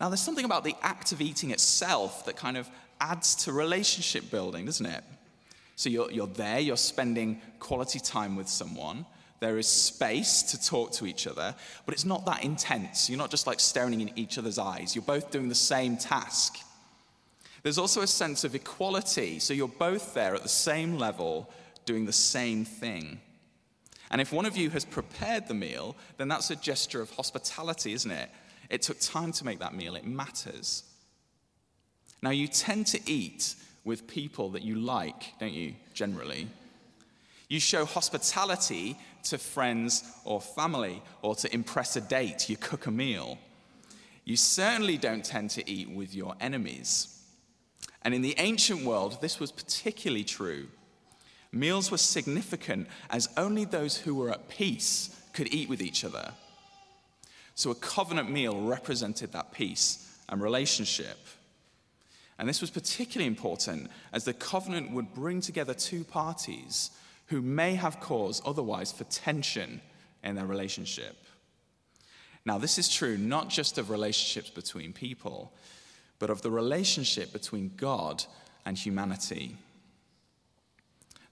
Now, 0.00 0.08
there's 0.08 0.20
something 0.20 0.44
about 0.44 0.64
the 0.64 0.74
act 0.82 1.12
of 1.12 1.20
eating 1.20 1.52
itself 1.52 2.24
that 2.24 2.34
kind 2.34 2.56
of 2.56 2.68
adds 3.00 3.36
to 3.44 3.52
relationship 3.52 4.32
building, 4.32 4.66
doesn't 4.66 4.84
it? 4.84 5.04
So 5.76 5.90
you're, 5.90 6.10
you're 6.10 6.26
there, 6.26 6.58
you're 6.58 6.76
spending 6.76 7.40
quality 7.60 8.00
time 8.00 8.34
with 8.34 8.48
someone. 8.48 9.06
There 9.38 9.58
is 9.58 9.68
space 9.68 10.42
to 10.42 10.60
talk 10.60 10.90
to 10.94 11.06
each 11.06 11.28
other, 11.28 11.54
but 11.86 11.94
it's 11.94 12.04
not 12.04 12.26
that 12.26 12.42
intense. 12.42 13.08
You're 13.08 13.16
not 13.16 13.30
just 13.30 13.46
like 13.46 13.60
staring 13.60 14.00
in 14.00 14.10
each 14.18 14.38
other's 14.38 14.58
eyes. 14.58 14.96
You're 14.96 15.04
both 15.04 15.30
doing 15.30 15.48
the 15.48 15.54
same 15.54 15.96
task. 15.96 16.58
There's 17.62 17.78
also 17.78 18.00
a 18.00 18.08
sense 18.08 18.42
of 18.42 18.56
equality. 18.56 19.38
So 19.38 19.54
you're 19.54 19.68
both 19.68 20.14
there 20.14 20.34
at 20.34 20.42
the 20.42 20.48
same 20.48 20.98
level, 20.98 21.48
doing 21.86 22.06
the 22.06 22.12
same 22.12 22.64
thing. 22.64 23.20
And 24.10 24.20
if 24.20 24.32
one 24.32 24.46
of 24.46 24.56
you 24.56 24.70
has 24.70 24.84
prepared 24.84 25.46
the 25.46 25.54
meal, 25.54 25.96
then 26.16 26.28
that's 26.28 26.50
a 26.50 26.56
gesture 26.56 27.00
of 27.00 27.10
hospitality, 27.10 27.92
isn't 27.92 28.10
it? 28.10 28.30
It 28.68 28.82
took 28.82 28.98
time 29.00 29.32
to 29.32 29.44
make 29.44 29.60
that 29.60 29.74
meal, 29.74 29.94
it 29.94 30.06
matters. 30.06 30.84
Now, 32.22 32.30
you 32.30 32.48
tend 32.48 32.86
to 32.88 33.00
eat 33.10 33.54
with 33.84 34.06
people 34.06 34.50
that 34.50 34.62
you 34.62 34.74
like, 34.74 35.38
don't 35.38 35.52
you, 35.52 35.74
generally? 35.94 36.48
You 37.48 37.60
show 37.60 37.84
hospitality 37.84 38.98
to 39.24 39.38
friends 39.38 40.04
or 40.24 40.40
family, 40.40 41.02
or 41.22 41.34
to 41.36 41.52
impress 41.52 41.96
a 41.96 42.00
date, 42.00 42.48
you 42.48 42.56
cook 42.56 42.86
a 42.86 42.90
meal. 42.90 43.38
You 44.24 44.36
certainly 44.36 44.98
don't 44.98 45.24
tend 45.24 45.50
to 45.50 45.68
eat 45.68 45.90
with 45.90 46.14
your 46.14 46.34
enemies. 46.40 47.22
And 48.02 48.14
in 48.14 48.22
the 48.22 48.34
ancient 48.38 48.84
world, 48.84 49.20
this 49.20 49.40
was 49.40 49.50
particularly 49.50 50.24
true. 50.24 50.68
Meals 51.52 51.90
were 51.90 51.98
significant 51.98 52.88
as 53.10 53.28
only 53.36 53.64
those 53.64 53.96
who 53.96 54.14
were 54.14 54.30
at 54.30 54.48
peace 54.48 55.20
could 55.32 55.52
eat 55.52 55.68
with 55.68 55.82
each 55.82 56.04
other. 56.04 56.32
So 57.54 57.70
a 57.70 57.74
covenant 57.74 58.30
meal 58.30 58.60
represented 58.60 59.32
that 59.32 59.52
peace 59.52 60.18
and 60.28 60.40
relationship. 60.40 61.18
And 62.38 62.48
this 62.48 62.60
was 62.60 62.70
particularly 62.70 63.26
important 63.26 63.90
as 64.12 64.24
the 64.24 64.32
covenant 64.32 64.92
would 64.92 65.12
bring 65.12 65.40
together 65.40 65.74
two 65.74 66.04
parties 66.04 66.90
who 67.26 67.42
may 67.42 67.74
have 67.74 68.00
cause 68.00 68.40
otherwise 68.46 68.92
for 68.92 69.04
tension 69.04 69.80
in 70.24 70.36
their 70.36 70.46
relationship. 70.46 71.16
Now, 72.44 72.58
this 72.58 72.78
is 72.78 72.88
true 72.88 73.18
not 73.18 73.50
just 73.50 73.76
of 73.76 73.90
relationships 73.90 74.50
between 74.50 74.92
people, 74.92 75.52
but 76.18 76.30
of 76.30 76.42
the 76.42 76.50
relationship 76.50 77.32
between 77.32 77.72
God 77.76 78.24
and 78.64 78.78
humanity. 78.78 79.56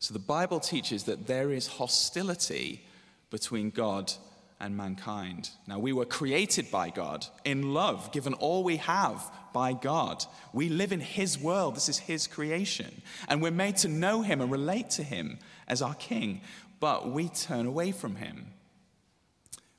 So 0.00 0.12
the 0.12 0.20
Bible 0.20 0.60
teaches 0.60 1.04
that 1.04 1.26
there 1.26 1.50
is 1.50 1.66
hostility 1.66 2.84
between 3.30 3.70
God 3.70 4.12
and 4.60 4.76
mankind. 4.76 5.50
Now, 5.66 5.78
we 5.78 5.92
were 5.92 6.04
created 6.04 6.70
by 6.70 6.90
God 6.90 7.26
in 7.44 7.74
love, 7.74 8.10
given 8.12 8.34
all 8.34 8.64
we 8.64 8.76
have 8.78 9.30
by 9.52 9.72
God. 9.72 10.24
We 10.52 10.68
live 10.68 10.92
in 10.92 11.00
His 11.00 11.38
world, 11.38 11.76
this 11.76 11.88
is 11.88 11.98
His 11.98 12.26
creation. 12.26 13.02
And 13.28 13.40
we're 13.40 13.50
made 13.50 13.76
to 13.78 13.88
know 13.88 14.22
Him 14.22 14.40
and 14.40 14.50
relate 14.50 14.90
to 14.90 15.02
Him 15.02 15.38
as 15.68 15.82
our 15.82 15.94
King, 15.94 16.40
but 16.80 17.10
we 17.10 17.28
turn 17.28 17.66
away 17.66 17.92
from 17.92 18.16
Him. 18.16 18.48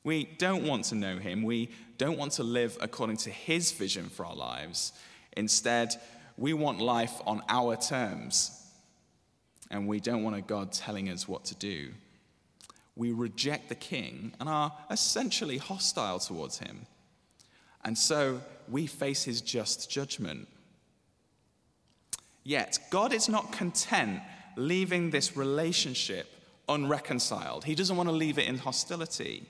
We 0.04 0.26
don't 0.38 0.66
want 0.66 0.86
to 0.86 0.96
know 0.96 1.18
Him, 1.18 1.44
we 1.44 1.70
don't 1.98 2.18
want 2.18 2.34
to 2.34 2.44
live 2.44 2.78
according 2.80 3.18
to 3.18 3.30
His 3.30 3.72
vision 3.72 4.08
for 4.10 4.26
our 4.26 4.36
lives. 4.36 4.94
Instead, 5.36 5.94
we 6.38 6.54
want 6.54 6.80
life 6.80 7.22
on 7.28 7.42
our 7.50 7.76
terms. 7.76 8.59
And 9.72 9.88
we 9.88 10.00
don't 10.00 10.24
want 10.24 10.36
a 10.36 10.42
God 10.42 10.72
telling 10.72 11.10
us 11.10 11.28
what 11.28 11.46
to 11.46 11.56
do. 11.56 11.92
We 12.96 13.12
reject 13.12 13.70
the 13.70 13.76
king 13.76 14.34
and 14.40 14.50
are 14.50 14.74
essentially 14.90 15.58
hostile 15.58 16.20
towards 16.20 16.58
him. 16.58 16.86
And 17.84 17.98
so 17.98 18.42
we 18.68 18.88
face 18.88 19.24
his 19.24 19.42
just 19.42 19.90
judgment. 19.90 20.48
Yet, 22.44 22.80
God 22.90 23.14
is 23.14 23.30
not 23.30 23.52
content 23.52 24.22
leaving 24.56 25.12
this 25.12 25.38
relationship 25.38 26.28
unreconciled. 26.68 27.64
He 27.64 27.76
doesn't 27.76 27.96
want 27.96 28.10
to 28.10 28.14
leave 28.16 28.38
it 28.38 28.48
in 28.48 28.58
hostility. 28.58 29.44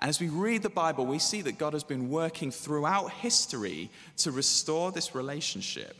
And 0.00 0.08
as 0.08 0.20
we 0.20 0.28
read 0.28 0.62
the 0.62 0.70
Bible, 0.70 1.06
we 1.06 1.18
see 1.18 1.42
that 1.42 1.58
God 1.58 1.74
has 1.74 1.84
been 1.84 2.08
working 2.08 2.50
throughout 2.50 3.10
history 3.10 3.90
to 4.18 4.30
restore 4.30 4.90
this 4.90 5.14
relationship. 5.14 5.96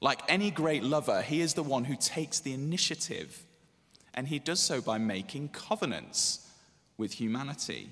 Like 0.00 0.20
any 0.28 0.50
great 0.50 0.82
lover, 0.82 1.22
he 1.22 1.40
is 1.40 1.54
the 1.54 1.62
one 1.62 1.84
who 1.84 1.96
takes 1.96 2.40
the 2.40 2.52
initiative, 2.52 3.44
and 4.14 4.28
he 4.28 4.38
does 4.38 4.60
so 4.60 4.80
by 4.80 4.98
making 4.98 5.48
covenants 5.48 6.48
with 6.96 7.12
humanity. 7.12 7.90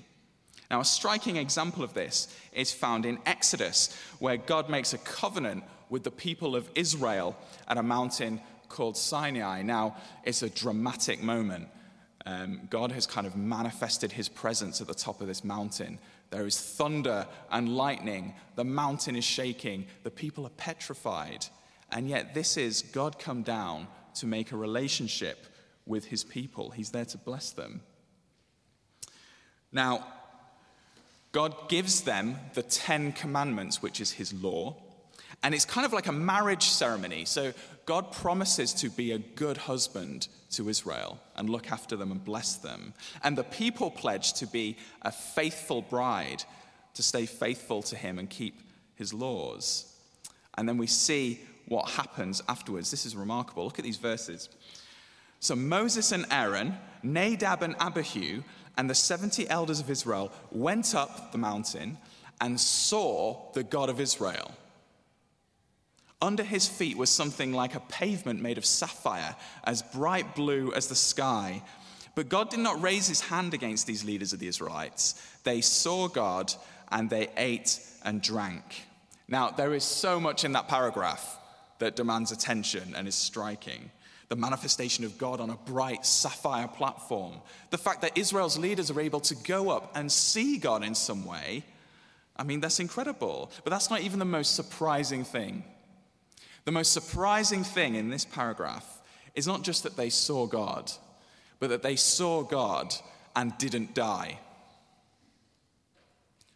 Now, 0.69 0.81
a 0.81 0.85
striking 0.85 1.37
example 1.37 1.83
of 1.83 1.93
this 1.93 2.33
is 2.51 2.73
found 2.73 3.05
in 3.05 3.19
Exodus, 3.25 3.95
where 4.19 4.37
God 4.37 4.69
makes 4.69 4.93
a 4.93 4.97
covenant 4.97 5.63
with 5.89 6.03
the 6.03 6.11
people 6.11 6.55
of 6.55 6.69
Israel 6.75 7.35
at 7.67 7.77
a 7.77 7.83
mountain 7.83 8.41
called 8.67 8.97
Sinai. 8.97 9.61
Now, 9.61 9.95
it's 10.25 10.43
a 10.43 10.49
dramatic 10.49 11.23
moment. 11.23 11.69
Um, 12.25 12.67
God 12.69 12.91
has 12.91 13.07
kind 13.07 13.25
of 13.25 13.37
manifested 13.37 14.11
his 14.11 14.27
presence 14.27 14.81
at 14.81 14.87
the 14.87 14.93
top 14.93 15.21
of 15.21 15.27
this 15.27 15.45
mountain. 15.45 15.99
There 16.29 16.45
is 16.45 16.59
thunder 16.59 17.25
and 17.49 17.69
lightning. 17.69 18.35
The 18.55 18.65
mountain 18.65 19.15
is 19.15 19.23
shaking. 19.23 19.85
The 20.03 20.11
people 20.11 20.45
are 20.45 20.51
petrified. 20.57 21.45
And 21.91 22.09
yet, 22.09 22.33
this 22.33 22.57
is 22.57 22.81
God 22.81 23.19
come 23.19 23.43
down 23.43 23.87
to 24.15 24.25
make 24.25 24.51
a 24.51 24.57
relationship 24.57 25.45
with 25.85 26.05
his 26.05 26.23
people. 26.23 26.71
He's 26.71 26.91
there 26.91 27.05
to 27.05 27.17
bless 27.17 27.51
them. 27.51 27.81
Now, 29.71 30.05
God 31.31 31.69
gives 31.69 32.01
them 32.01 32.37
the 32.53 32.63
Ten 32.63 33.11
Commandments, 33.11 33.81
which 33.81 34.01
is 34.01 34.11
his 34.11 34.33
law. 34.33 34.75
And 35.43 35.53
it's 35.53 35.65
kind 35.65 35.85
of 35.85 35.93
like 35.93 36.07
a 36.07 36.11
marriage 36.11 36.63
ceremony. 36.63 37.25
So 37.25 37.53
God 37.85 38.11
promises 38.11 38.73
to 38.75 38.89
be 38.89 39.11
a 39.11 39.19
good 39.19 39.57
husband 39.57 40.27
to 40.51 40.67
Israel 40.67 41.19
and 41.35 41.49
look 41.49 41.71
after 41.71 41.95
them 41.95 42.11
and 42.11 42.23
bless 42.23 42.55
them. 42.55 42.93
And 43.23 43.37
the 43.37 43.43
people 43.43 43.91
pledge 43.91 44.33
to 44.33 44.47
be 44.47 44.77
a 45.03 45.11
faithful 45.11 45.83
bride, 45.83 46.43
to 46.95 47.03
stay 47.03 47.25
faithful 47.25 47.83
to 47.83 47.95
him 47.95 48.17
and 48.17 48.29
keep 48.29 48.61
his 48.95 49.13
laws. 49.13 49.93
And 50.57 50.67
then 50.67 50.77
we 50.77 50.87
see 50.87 51.39
what 51.67 51.89
happens 51.89 52.41
afterwards. 52.47 52.91
This 52.91 53.05
is 53.05 53.15
remarkable. 53.15 53.65
Look 53.65 53.79
at 53.79 53.85
these 53.85 53.97
verses. 53.97 54.49
So 55.39 55.55
Moses 55.55 56.11
and 56.11 56.25
Aaron, 56.31 56.77
Nadab 57.03 57.61
and 57.61 57.75
Abihu, 57.79 58.43
and 58.77 58.89
the 58.89 58.95
70 58.95 59.49
elders 59.49 59.79
of 59.79 59.89
Israel 59.89 60.31
went 60.51 60.95
up 60.95 61.31
the 61.31 61.37
mountain 61.37 61.97
and 62.39 62.59
saw 62.59 63.51
the 63.53 63.63
God 63.63 63.89
of 63.89 63.99
Israel. 63.99 64.51
Under 66.21 66.43
his 66.43 66.67
feet 66.67 66.97
was 66.97 67.09
something 67.09 67.53
like 67.53 67.75
a 67.75 67.79
pavement 67.81 68.41
made 68.41 68.57
of 68.57 68.65
sapphire, 68.65 69.35
as 69.63 69.81
bright 69.81 70.35
blue 70.35 70.73
as 70.73 70.87
the 70.87 70.95
sky. 70.95 71.61
But 72.15 72.29
God 72.29 72.49
did 72.49 72.59
not 72.59 72.81
raise 72.81 73.07
his 73.07 73.21
hand 73.21 73.53
against 73.53 73.85
these 73.85 74.03
leaders 74.03 74.33
of 74.33 74.39
the 74.39 74.47
Israelites. 74.47 75.21
They 75.43 75.61
saw 75.61 76.07
God 76.07 76.51
and 76.89 77.09
they 77.09 77.29
ate 77.37 77.79
and 78.03 78.21
drank. 78.21 78.63
Now, 79.27 79.51
there 79.51 79.73
is 79.73 79.83
so 79.83 80.19
much 80.19 80.43
in 80.43 80.53
that 80.53 80.67
paragraph 80.67 81.37
that 81.79 81.95
demands 81.95 82.31
attention 82.31 82.93
and 82.95 83.07
is 83.07 83.15
striking. 83.15 83.91
The 84.29 84.35
manifestation 84.35 85.05
of 85.05 85.17
God 85.17 85.39
on 85.39 85.49
a 85.49 85.55
bright 85.55 86.05
sapphire 86.05 86.67
platform. 86.67 87.35
The 87.69 87.77
fact 87.77 88.01
that 88.01 88.17
Israel's 88.17 88.57
leaders 88.57 88.91
are 88.91 88.99
able 88.99 89.21
to 89.21 89.35
go 89.35 89.69
up 89.69 89.91
and 89.95 90.11
see 90.11 90.57
God 90.57 90.83
in 90.83 90.95
some 90.95 91.25
way. 91.25 91.63
I 92.35 92.43
mean, 92.43 92.59
that's 92.59 92.79
incredible. 92.79 93.51
But 93.63 93.69
that's 93.69 93.89
not 93.89 94.01
even 94.01 94.19
the 94.19 94.25
most 94.25 94.55
surprising 94.55 95.23
thing. 95.23 95.63
The 96.65 96.71
most 96.71 96.91
surprising 96.91 97.63
thing 97.63 97.95
in 97.95 98.09
this 98.09 98.25
paragraph 98.25 99.01
is 99.35 99.47
not 99.47 99.63
just 99.63 99.83
that 99.83 99.95
they 99.95 100.09
saw 100.09 100.45
God, 100.45 100.91
but 101.59 101.69
that 101.69 101.83
they 101.83 101.95
saw 101.95 102.43
God 102.43 102.93
and 103.35 103.57
didn't 103.57 103.93
die. 103.93 104.39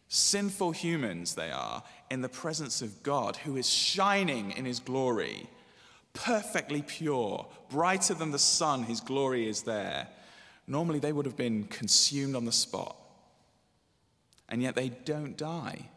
Sinful 0.08 0.72
humans 0.72 1.34
they 1.34 1.50
are 1.50 1.82
in 2.12 2.20
the 2.20 2.28
presence 2.28 2.82
of 2.82 3.02
God 3.02 3.36
who 3.38 3.56
is 3.56 3.66
shining 3.66 4.50
in 4.50 4.66
his 4.66 4.80
glory, 4.80 5.48
perfectly 6.12 6.82
pure, 6.82 7.46
brighter 7.70 8.12
than 8.12 8.32
the 8.32 8.38
sun, 8.38 8.82
his 8.82 9.00
glory 9.00 9.48
is 9.48 9.62
there. 9.62 10.08
Normally 10.66 10.98
they 10.98 11.14
would 11.14 11.24
have 11.24 11.38
been 11.38 11.64
consumed 11.64 12.36
on 12.36 12.44
the 12.44 12.52
spot. 12.52 12.96
And 14.46 14.62
yet 14.62 14.74
they 14.74 14.90
don't 14.90 15.38
die. 15.38 15.88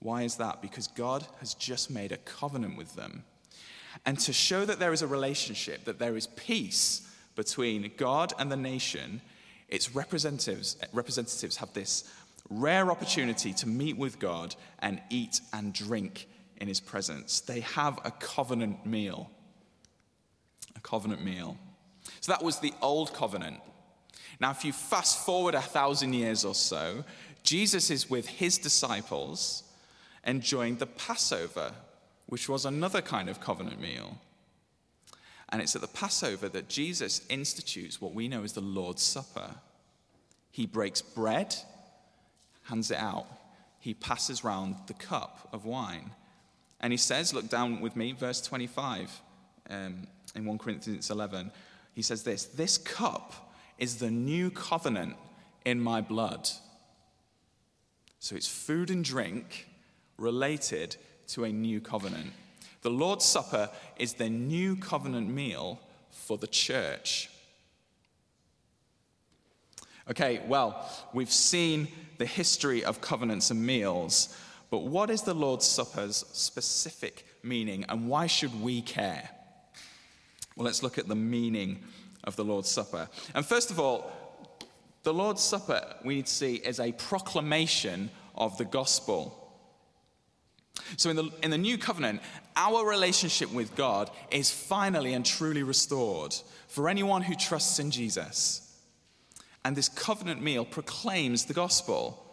Why 0.00 0.22
is 0.22 0.34
that? 0.38 0.62
Because 0.62 0.88
God 0.88 1.24
has 1.38 1.54
just 1.54 1.92
made 1.92 2.10
a 2.10 2.16
covenant 2.16 2.76
with 2.76 2.96
them. 2.96 3.22
And 4.04 4.18
to 4.18 4.32
show 4.32 4.64
that 4.64 4.80
there 4.80 4.92
is 4.92 5.02
a 5.02 5.06
relationship, 5.06 5.84
that 5.84 6.00
there 6.00 6.16
is 6.16 6.26
peace 6.26 7.08
between 7.36 7.92
God 7.96 8.32
and 8.36 8.50
the 8.50 8.56
nation, 8.56 9.20
its 9.68 9.94
representatives, 9.94 10.76
representatives 10.92 11.58
have 11.58 11.72
this 11.72 12.02
rare 12.48 12.90
opportunity 12.90 13.52
to 13.54 13.68
meet 13.68 13.96
with 13.96 14.18
God 14.18 14.54
and 14.78 15.00
eat 15.10 15.40
and 15.52 15.72
drink 15.72 16.28
in 16.56 16.68
his 16.68 16.80
presence. 16.80 17.40
They 17.40 17.60
have 17.60 17.98
a 18.04 18.10
covenant 18.10 18.86
meal. 18.86 19.30
A 20.76 20.80
covenant 20.80 21.24
meal. 21.24 21.56
So 22.20 22.32
that 22.32 22.42
was 22.42 22.58
the 22.60 22.72
old 22.80 23.12
covenant. 23.14 23.60
Now, 24.40 24.50
if 24.50 24.64
you 24.64 24.72
fast 24.72 25.24
forward 25.24 25.54
a 25.54 25.60
thousand 25.60 26.12
years 26.12 26.44
or 26.44 26.54
so, 26.54 27.04
Jesus 27.42 27.90
is 27.90 28.10
with 28.10 28.26
his 28.26 28.58
disciples 28.58 29.64
enjoying 30.24 30.76
the 30.76 30.86
Passover, 30.86 31.72
which 32.26 32.48
was 32.48 32.64
another 32.64 33.00
kind 33.00 33.28
of 33.28 33.40
covenant 33.40 33.80
meal. 33.80 34.18
And 35.50 35.62
it's 35.62 35.74
at 35.74 35.80
the 35.80 35.88
Passover 35.88 36.48
that 36.50 36.68
Jesus 36.68 37.22
institutes 37.28 38.00
what 38.00 38.14
we 38.14 38.28
know 38.28 38.44
as 38.44 38.52
the 38.52 38.60
Lord's 38.60 39.02
Supper. 39.02 39.54
He 40.50 40.66
breaks 40.66 41.00
bread, 41.00 41.54
hands 42.68 42.90
it 42.90 42.98
out. 42.98 43.26
He 43.78 43.94
passes 43.94 44.44
round 44.44 44.76
the 44.86 44.94
cup 44.94 45.48
of 45.52 45.64
wine. 45.64 46.10
And 46.80 46.92
he 46.92 46.96
says, 46.96 47.34
look 47.34 47.48
down 47.48 47.80
with 47.80 47.96
me, 47.96 48.12
verse 48.12 48.40
25 48.40 49.20
um, 49.70 50.06
in 50.34 50.44
1 50.44 50.58
Corinthians 50.58 51.10
11. 51.10 51.50
He 51.94 52.02
says 52.02 52.22
this 52.22 52.44
This 52.44 52.78
cup 52.78 53.52
is 53.78 53.96
the 53.96 54.10
new 54.10 54.50
covenant 54.50 55.16
in 55.64 55.80
my 55.80 56.00
blood. 56.00 56.48
So 58.20 58.36
it's 58.36 58.48
food 58.48 58.90
and 58.90 59.04
drink 59.04 59.68
related 60.16 60.96
to 61.28 61.44
a 61.44 61.52
new 61.52 61.80
covenant. 61.80 62.32
The 62.82 62.90
Lord's 62.90 63.24
Supper 63.24 63.70
is 63.96 64.14
the 64.14 64.28
new 64.28 64.76
covenant 64.76 65.28
meal 65.28 65.80
for 66.10 66.36
the 66.36 66.46
church. 66.46 67.30
Okay, 70.10 70.40
well, 70.46 70.90
we've 71.12 71.30
seen 71.30 71.86
the 72.16 72.24
history 72.24 72.82
of 72.82 73.00
covenants 73.02 73.50
and 73.50 73.64
meals, 73.64 74.34
but 74.70 74.84
what 74.84 75.10
is 75.10 75.22
the 75.22 75.34
Lord's 75.34 75.66
Supper's 75.66 76.24
specific 76.32 77.26
meaning 77.42 77.84
and 77.88 78.08
why 78.08 78.26
should 78.26 78.62
we 78.62 78.80
care? 78.80 79.28
Well, 80.56 80.64
let's 80.64 80.82
look 80.82 80.96
at 80.96 81.08
the 81.08 81.14
meaning 81.14 81.84
of 82.24 82.36
the 82.36 82.44
Lord's 82.44 82.70
Supper. 82.70 83.08
And 83.34 83.44
first 83.44 83.70
of 83.70 83.78
all, 83.78 84.10
the 85.02 85.12
Lord's 85.12 85.42
Supper, 85.42 85.94
we 86.04 86.16
need 86.16 86.26
to 86.26 86.32
see, 86.32 86.54
is 86.54 86.80
a 86.80 86.92
proclamation 86.92 88.10
of 88.34 88.56
the 88.56 88.64
gospel. 88.64 89.34
So, 90.96 91.10
in 91.10 91.16
the, 91.16 91.30
in 91.42 91.50
the 91.50 91.58
new 91.58 91.76
covenant, 91.76 92.22
our 92.56 92.86
relationship 92.86 93.52
with 93.52 93.74
God 93.76 94.10
is 94.30 94.50
finally 94.50 95.12
and 95.12 95.24
truly 95.24 95.62
restored 95.62 96.34
for 96.66 96.88
anyone 96.88 97.22
who 97.22 97.34
trusts 97.34 97.78
in 97.78 97.90
Jesus. 97.90 98.67
And 99.64 99.76
this 99.76 99.88
covenant 99.88 100.42
meal 100.42 100.64
proclaims 100.64 101.44
the 101.44 101.54
gospel, 101.54 102.24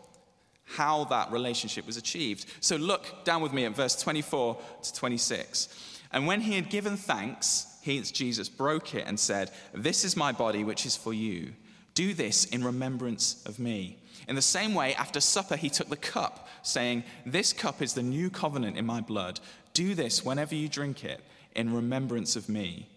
how 0.64 1.06
that 1.06 1.32
relationship 1.32 1.86
was 1.86 1.98
achieved. 1.98 2.46
So, 2.60 2.76
look 2.76 3.24
down 3.26 3.42
with 3.42 3.54
me 3.54 3.66
at 3.66 3.76
verse 3.76 4.02
24 4.02 4.58
to 4.84 4.94
26. 4.94 6.02
And 6.12 6.28
when 6.28 6.42
he 6.42 6.56
had 6.56 6.70
given 6.70 6.98
thanks, 6.98 7.68
he, 7.82 8.02
Jesus, 8.02 8.50
broke 8.50 8.96
it 8.96 9.06
and 9.06 9.20
said, 9.20 9.52
This 9.74 10.06
is 10.06 10.16
my 10.16 10.32
body, 10.32 10.64
which 10.64 10.86
is 10.86 10.96
for 10.96 11.14
you. 11.14 11.54
Do 11.94 12.14
this 12.14 12.46
in 12.46 12.64
remembrance 12.64 13.44
of 13.46 13.60
me. 13.60 13.98
In 14.28 14.36
the 14.36 14.42
same 14.42 14.74
way, 14.74 14.96
after 14.96 15.20
supper, 15.20 15.56
he 15.56 15.70
took 15.70 15.90
the 15.90 15.96
cup, 15.96 16.48
saying, 16.64 17.04
This 17.26 17.54
cup 17.54 17.82
is 17.82 17.94
the 17.94 18.02
new 18.04 18.30
covenant 18.30 18.78
in 18.78 18.86
my 18.86 19.02
blood. 19.02 19.40
Do 19.74 19.94
this 19.94 20.24
whenever 20.26 20.56
you 20.56 20.68
drink 20.68 21.04
it 21.04 21.22
in 21.56 21.74
remembrance 21.74 22.36
of 22.36 22.50
me. 22.50 22.88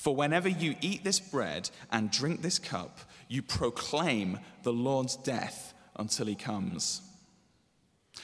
For 0.00 0.16
whenever 0.16 0.48
you 0.48 0.76
eat 0.80 1.04
this 1.04 1.20
bread 1.20 1.68
and 1.92 2.10
drink 2.10 2.40
this 2.40 2.58
cup, 2.58 3.00
you 3.28 3.42
proclaim 3.42 4.38
the 4.62 4.72
Lord's 4.72 5.14
death 5.14 5.74
until 5.94 6.24
he 6.24 6.34
comes. 6.34 7.02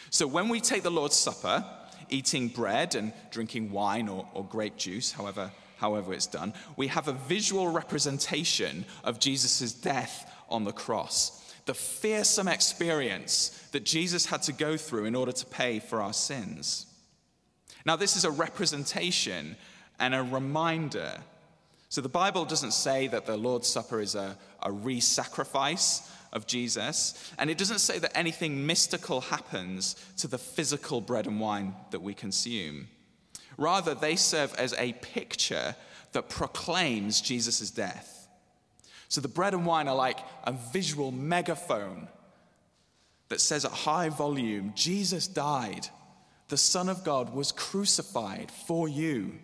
So 0.08 0.26
when 0.26 0.48
we 0.48 0.58
take 0.58 0.84
the 0.84 0.90
Lord's 0.90 1.16
Supper, 1.16 1.62
eating 2.08 2.48
bread 2.48 2.94
and 2.94 3.12
drinking 3.30 3.72
wine 3.72 4.08
or, 4.08 4.26
or 4.32 4.42
grape 4.42 4.78
juice, 4.78 5.12
however 5.12 5.52
however 5.76 6.14
it's 6.14 6.26
done, 6.26 6.54
we 6.78 6.86
have 6.86 7.08
a 7.08 7.12
visual 7.12 7.68
representation 7.68 8.86
of 9.04 9.20
Jesus' 9.20 9.74
death 9.74 10.32
on 10.48 10.64
the 10.64 10.72
cross. 10.72 11.52
The 11.66 11.74
fearsome 11.74 12.48
experience 12.48 13.50
that 13.72 13.84
Jesus 13.84 14.24
had 14.24 14.40
to 14.44 14.54
go 14.54 14.78
through 14.78 15.04
in 15.04 15.14
order 15.14 15.32
to 15.32 15.44
pay 15.44 15.80
for 15.80 16.00
our 16.00 16.14
sins. 16.14 16.86
Now, 17.84 17.96
this 17.96 18.16
is 18.16 18.24
a 18.24 18.30
representation 18.30 19.56
and 20.00 20.14
a 20.14 20.22
reminder. 20.22 21.18
So, 21.88 22.00
the 22.00 22.08
Bible 22.08 22.44
doesn't 22.44 22.72
say 22.72 23.06
that 23.08 23.26
the 23.26 23.36
Lord's 23.36 23.68
Supper 23.68 24.00
is 24.00 24.14
a, 24.14 24.36
a 24.62 24.72
re 24.72 25.00
sacrifice 25.00 26.10
of 26.32 26.46
Jesus, 26.46 27.32
and 27.38 27.48
it 27.48 27.58
doesn't 27.58 27.78
say 27.78 27.98
that 27.98 28.16
anything 28.16 28.66
mystical 28.66 29.20
happens 29.20 29.94
to 30.18 30.26
the 30.26 30.38
physical 30.38 31.00
bread 31.00 31.26
and 31.26 31.40
wine 31.40 31.74
that 31.90 32.02
we 32.02 32.12
consume. 32.12 32.88
Rather, 33.56 33.94
they 33.94 34.16
serve 34.16 34.52
as 34.54 34.74
a 34.74 34.92
picture 34.94 35.76
that 36.12 36.28
proclaims 36.28 37.20
Jesus' 37.20 37.70
death. 37.70 38.28
So 39.08 39.20
the 39.20 39.28
bread 39.28 39.54
and 39.54 39.64
wine 39.64 39.88
are 39.88 39.94
like 39.94 40.18
a 40.44 40.52
visual 40.52 41.12
megaphone 41.12 42.08
that 43.28 43.40
says 43.40 43.64
at 43.64 43.72
high 43.72 44.08
volume, 44.08 44.72
Jesus 44.74 45.26
died. 45.26 45.88
The 46.48 46.56
Son 46.56 46.88
of 46.88 47.04
God 47.04 47.34
was 47.34 47.52
crucified 47.52 48.50
for 48.50 48.88
you. 48.88 49.34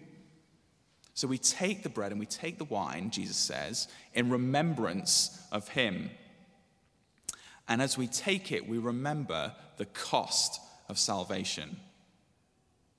So 1.14 1.28
we 1.28 1.38
take 1.38 1.82
the 1.82 1.88
bread 1.88 2.10
and 2.10 2.20
we 2.20 2.26
take 2.26 2.58
the 2.58 2.64
wine, 2.64 3.10
Jesus 3.10 3.36
says, 3.36 3.88
in 4.14 4.30
remembrance 4.30 5.38
of 5.52 5.68
him. 5.68 6.10
And 7.68 7.82
as 7.82 7.98
we 7.98 8.06
take 8.06 8.50
it, 8.50 8.68
we 8.68 8.78
remember 8.78 9.54
the 9.76 9.84
cost 9.86 10.60
of 10.88 10.98
salvation, 10.98 11.76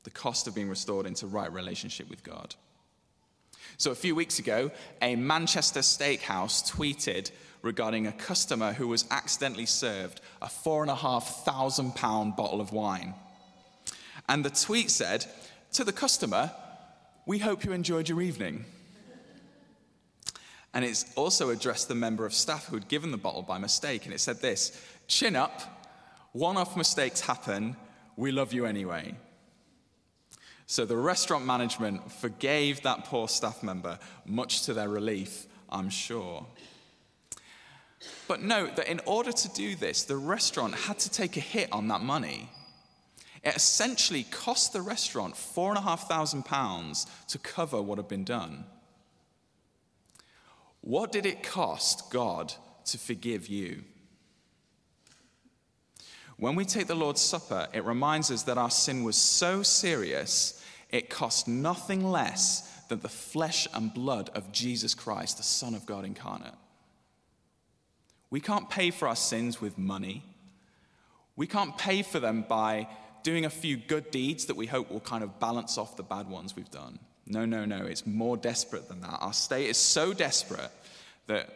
the 0.03 0.09
cost 0.09 0.47
of 0.47 0.55
being 0.55 0.69
restored 0.69 1.05
into 1.05 1.27
right 1.27 1.51
relationship 1.51 2.09
with 2.09 2.23
God. 2.23 2.55
So, 3.77 3.91
a 3.91 3.95
few 3.95 4.13
weeks 4.13 4.39
ago, 4.39 4.71
a 5.01 5.15
Manchester 5.15 5.79
steakhouse 5.79 6.71
tweeted 6.71 7.31
regarding 7.61 8.05
a 8.05 8.11
customer 8.11 8.73
who 8.73 8.87
was 8.87 9.05
accidentally 9.09 9.65
served 9.65 10.21
a 10.41 10.49
four 10.49 10.83
and 10.83 10.91
a 10.91 10.95
half 10.95 11.43
thousand 11.45 11.95
pound 11.95 12.35
bottle 12.35 12.61
of 12.61 12.71
wine. 12.71 13.15
And 14.29 14.45
the 14.45 14.49
tweet 14.49 14.91
said, 14.91 15.25
To 15.73 15.83
the 15.83 15.93
customer, 15.93 16.51
we 17.25 17.39
hope 17.39 17.63
you 17.63 17.71
enjoyed 17.71 18.09
your 18.09 18.21
evening. 18.21 18.65
And 20.73 20.83
it's 20.83 21.05
also 21.15 21.51
addressed 21.51 21.87
the 21.87 21.95
member 21.95 22.25
of 22.25 22.33
staff 22.33 22.65
who 22.65 22.75
had 22.75 22.87
given 22.87 23.11
the 23.11 23.17
bottle 23.17 23.43
by 23.43 23.59
mistake. 23.59 24.05
And 24.05 24.13
it 24.13 24.19
said 24.19 24.41
this 24.41 24.81
Chin 25.07 25.35
up, 25.35 25.61
one 26.31 26.57
off 26.57 26.75
mistakes 26.75 27.21
happen, 27.21 27.75
we 28.17 28.31
love 28.31 28.53
you 28.53 28.65
anyway. 28.65 29.15
So 30.65 30.85
the 30.85 30.97
restaurant 30.97 31.45
management 31.45 32.11
forgave 32.11 32.81
that 32.81 33.05
poor 33.05 33.27
staff 33.27 33.61
member, 33.61 33.99
much 34.25 34.63
to 34.63 34.73
their 34.73 34.89
relief, 34.89 35.45
I'm 35.69 35.89
sure. 35.89 36.45
But 38.27 38.41
note 38.41 38.75
that 38.77 38.87
in 38.87 39.01
order 39.05 39.31
to 39.31 39.49
do 39.49 39.75
this, 39.75 40.03
the 40.03 40.17
restaurant 40.17 40.73
had 40.73 40.99
to 40.99 41.11
take 41.11 41.37
a 41.37 41.41
hit 41.41 41.71
on 41.71 41.89
that 41.89 42.01
money. 42.01 42.49
It 43.43 43.55
essentially 43.55 44.23
cost 44.23 44.71
the 44.71 44.81
restaurant 44.81 45.35
four 45.35 45.69
and 45.69 45.77
a 45.77 45.81
half 45.81 46.07
thousand 46.07 46.43
pounds 46.43 47.07
to 47.27 47.37
cover 47.37 47.81
what 47.81 47.97
had 47.97 48.07
been 48.07 48.23
done. 48.23 48.65
What 50.81 51.11
did 51.11 51.25
it 51.25 51.43
cost 51.43 52.09
God 52.09 52.53
to 52.85 52.97
forgive 52.97 53.47
you? 53.47 53.83
When 56.37 56.55
we 56.55 56.65
take 56.65 56.87
the 56.87 56.95
Lord's 56.95 57.21
Supper, 57.21 57.67
it 57.73 57.85
reminds 57.85 58.31
us 58.31 58.43
that 58.43 58.57
our 58.57 58.69
sin 58.69 59.03
was 59.03 59.15
so 59.15 59.63
serious, 59.63 60.61
it 60.89 61.09
cost 61.09 61.47
nothing 61.47 62.03
less 62.03 62.69
than 62.89 62.99
the 62.99 63.09
flesh 63.09 63.67
and 63.73 63.93
blood 63.93 64.29
of 64.35 64.51
Jesus 64.51 64.93
Christ, 64.93 65.37
the 65.37 65.43
Son 65.43 65.73
of 65.73 65.85
God 65.85 66.05
incarnate. 66.05 66.53
We 68.29 68.39
can't 68.39 68.69
pay 68.69 68.91
for 68.91 69.07
our 69.07 69.15
sins 69.15 69.61
with 69.61 69.77
money. 69.77 70.23
We 71.35 71.47
can't 71.47 71.77
pay 71.77 72.01
for 72.01 72.19
them 72.19 72.45
by 72.47 72.87
doing 73.23 73.45
a 73.45 73.49
few 73.49 73.77
good 73.77 74.11
deeds 74.11 74.45
that 74.45 74.55
we 74.55 74.67
hope 74.67 74.91
will 74.91 74.99
kind 74.99 75.23
of 75.23 75.39
balance 75.39 75.77
off 75.77 75.97
the 75.97 76.03
bad 76.03 76.27
ones 76.27 76.55
we've 76.55 76.71
done. 76.71 76.99
No, 77.25 77.45
no, 77.45 77.65
no. 77.65 77.85
It's 77.85 78.05
more 78.05 78.37
desperate 78.37 78.89
than 78.89 79.01
that. 79.01 79.17
Our 79.21 79.33
state 79.33 79.69
is 79.69 79.77
so 79.77 80.13
desperate 80.13 80.71
that 81.27 81.49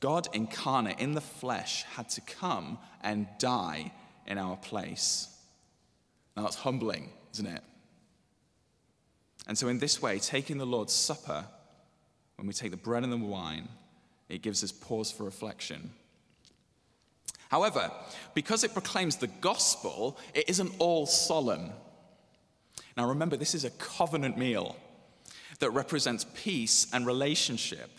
God 0.00 0.28
incarnate 0.32 0.98
in 0.98 1.12
the 1.12 1.20
flesh 1.20 1.84
had 1.94 2.08
to 2.10 2.20
come 2.22 2.78
and 3.02 3.26
die 3.38 3.92
in 4.26 4.38
our 4.38 4.56
place. 4.56 5.28
Now 6.36 6.44
that's 6.44 6.56
humbling, 6.56 7.10
isn't 7.34 7.46
it? 7.46 7.62
And 9.46 9.58
so, 9.58 9.68
in 9.68 9.78
this 9.78 10.00
way, 10.00 10.18
taking 10.18 10.56
the 10.56 10.66
Lord's 10.66 10.94
Supper, 10.94 11.44
when 12.36 12.46
we 12.46 12.54
take 12.54 12.70
the 12.70 12.76
bread 12.76 13.02
and 13.02 13.12
the 13.12 13.16
wine, 13.18 13.68
it 14.28 14.42
gives 14.42 14.64
us 14.64 14.72
pause 14.72 15.12
for 15.12 15.24
reflection. 15.24 15.90
However, 17.54 17.88
because 18.34 18.64
it 18.64 18.72
proclaims 18.72 19.14
the 19.14 19.28
gospel, 19.28 20.18
it 20.34 20.48
isn't 20.48 20.74
all 20.80 21.06
solemn. 21.06 21.70
Now, 22.96 23.10
remember, 23.10 23.36
this 23.36 23.54
is 23.54 23.64
a 23.64 23.70
covenant 23.70 24.36
meal 24.36 24.74
that 25.60 25.70
represents 25.70 26.26
peace 26.34 26.88
and 26.92 27.06
relationship. 27.06 27.90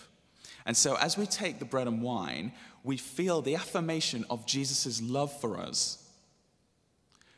And 0.65 0.75
so, 0.75 0.97
as 0.97 1.17
we 1.17 1.25
take 1.25 1.59
the 1.59 1.63
bread 1.63 1.87
and 1.87 2.01
wine, 2.01 2.51
we 2.83 2.97
feel 2.97 3.41
the 3.41 3.55
affirmation 3.55 4.25
of 4.29 4.45
Jesus' 4.45 5.01
love 5.01 5.31
for 5.39 5.57
us. 5.57 6.05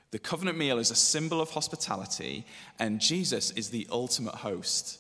The 0.09 0.17
covenant 0.17 0.57
meal 0.57 0.79
is 0.79 0.89
a 0.89 0.95
symbol 0.95 1.39
of 1.39 1.51
hospitality, 1.51 2.47
and 2.79 2.99
Jesus 2.99 3.51
is 3.51 3.69
the 3.69 3.85
ultimate 3.91 4.33
host. 4.33 4.99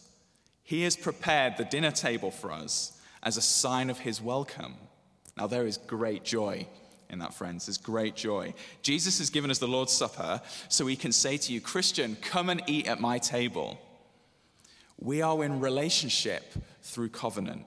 He 0.61 0.83
has 0.83 0.95
prepared 0.95 1.57
the 1.57 1.65
dinner 1.65 1.89
table 1.89 2.29
for 2.29 2.51
us 2.51 2.95
as 3.23 3.37
a 3.37 3.41
sign 3.41 3.89
of 3.89 3.97
his 3.97 4.21
welcome. 4.21 4.75
Now, 5.35 5.47
there 5.47 5.65
is 5.65 5.77
great 5.77 6.23
joy 6.23 6.67
in 7.09 7.19
that, 7.19 7.33
friends. 7.33 7.65
There's 7.65 7.77
great 7.77 8.15
joy. 8.15 8.53
Jesus 8.81 9.17
has 9.19 9.29
given 9.29 9.49
us 9.49 9.59
the 9.59 9.67
Lord's 9.67 9.93
Supper 9.93 10.41
so 10.69 10.85
he 10.87 10.95
can 10.95 11.11
say 11.11 11.37
to 11.37 11.53
you, 11.53 11.61
Christian, 11.61 12.17
come 12.21 12.49
and 12.49 12.61
eat 12.67 12.87
at 12.87 12.99
my 12.99 13.17
table. 13.17 13.79
We 14.99 15.21
are 15.21 15.43
in 15.43 15.59
relationship 15.59 16.53
through 16.81 17.09
covenant. 17.09 17.65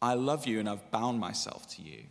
I 0.00 0.14
love 0.14 0.46
you 0.46 0.60
and 0.60 0.68
I've 0.68 0.90
bound 0.90 1.18
myself 1.18 1.68
to 1.76 1.82
you. 1.82 2.04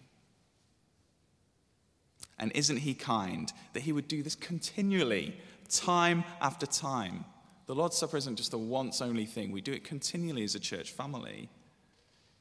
And 2.37 2.51
isn't 2.53 2.77
he 2.77 2.93
kind 2.93 3.51
that 3.73 3.83
he 3.83 3.93
would 3.93 4.07
do 4.07 4.21
this 4.21 4.35
continually, 4.35 5.39
time 5.69 6.23
after 6.41 6.65
time? 6.65 7.25
The 7.65 7.75
Lord's 7.75 7.97
Supper 7.97 8.17
isn't 8.17 8.35
just 8.35 8.53
a 8.53 8.57
once 8.57 9.01
only 9.01 9.25
thing, 9.25 9.51
we 9.51 9.61
do 9.61 9.73
it 9.73 9.83
continually 9.83 10.43
as 10.43 10.53
a 10.53 10.59
church 10.59 10.91
family. 10.91 11.49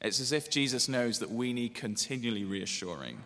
It's 0.00 0.20
as 0.20 0.32
if 0.32 0.50
Jesus 0.50 0.88
knows 0.88 1.20
that 1.20 1.30
we 1.30 1.52
need 1.52 1.74
continually 1.74 2.44
reassuring. 2.44 3.22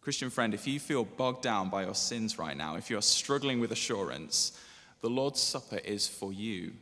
Christian 0.00 0.30
friend, 0.30 0.54
if 0.54 0.66
you 0.66 0.80
feel 0.80 1.04
bogged 1.04 1.42
down 1.42 1.68
by 1.68 1.84
your 1.84 1.94
sins 1.94 2.38
right 2.38 2.56
now, 2.56 2.76
if 2.76 2.88
you're 2.88 3.02
struggling 3.02 3.60
with 3.60 3.70
assurance, 3.70 4.58
the 5.02 5.10
Lord's 5.10 5.40
Supper 5.40 5.78
is 5.78 6.08
for 6.08 6.32
you. 6.32 6.72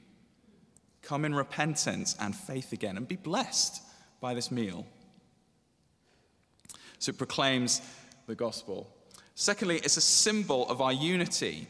Come 1.03 1.25
in 1.25 1.35
repentance 1.35 2.17
and 2.21 2.35
faith 2.35 2.73
again 2.73 2.97
and 2.97 3.09
be 3.09 3.17
blessed 3.17 3.83
by 4.21 4.35
this 4.35 4.51
meal. 4.51 4.87
So 6.99 7.11
it 7.11 7.19
proclaims 7.19 7.81
the 8.27 8.35
gospel. 8.35 8.89
Secondly, 9.35 9.77
it's 9.77 9.97
a 9.97 10.03
symbol 10.03 10.69
of 10.69 10.81
our 10.81 10.93
unity. 10.93 11.69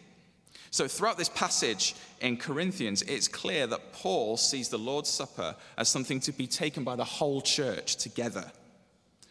So, 0.70 0.86
throughout 0.86 1.16
this 1.16 1.30
passage 1.30 1.94
in 2.20 2.36
Corinthians, 2.36 3.02
it's 3.02 3.28
clear 3.28 3.66
that 3.66 3.92
Paul 3.92 4.36
sees 4.36 4.68
the 4.68 4.78
Lord's 4.78 5.08
Supper 5.08 5.56
as 5.78 5.88
something 5.88 6.20
to 6.20 6.32
be 6.32 6.46
taken 6.46 6.84
by 6.84 6.96
the 6.96 7.04
whole 7.04 7.40
church 7.40 7.96
together. 7.96 8.50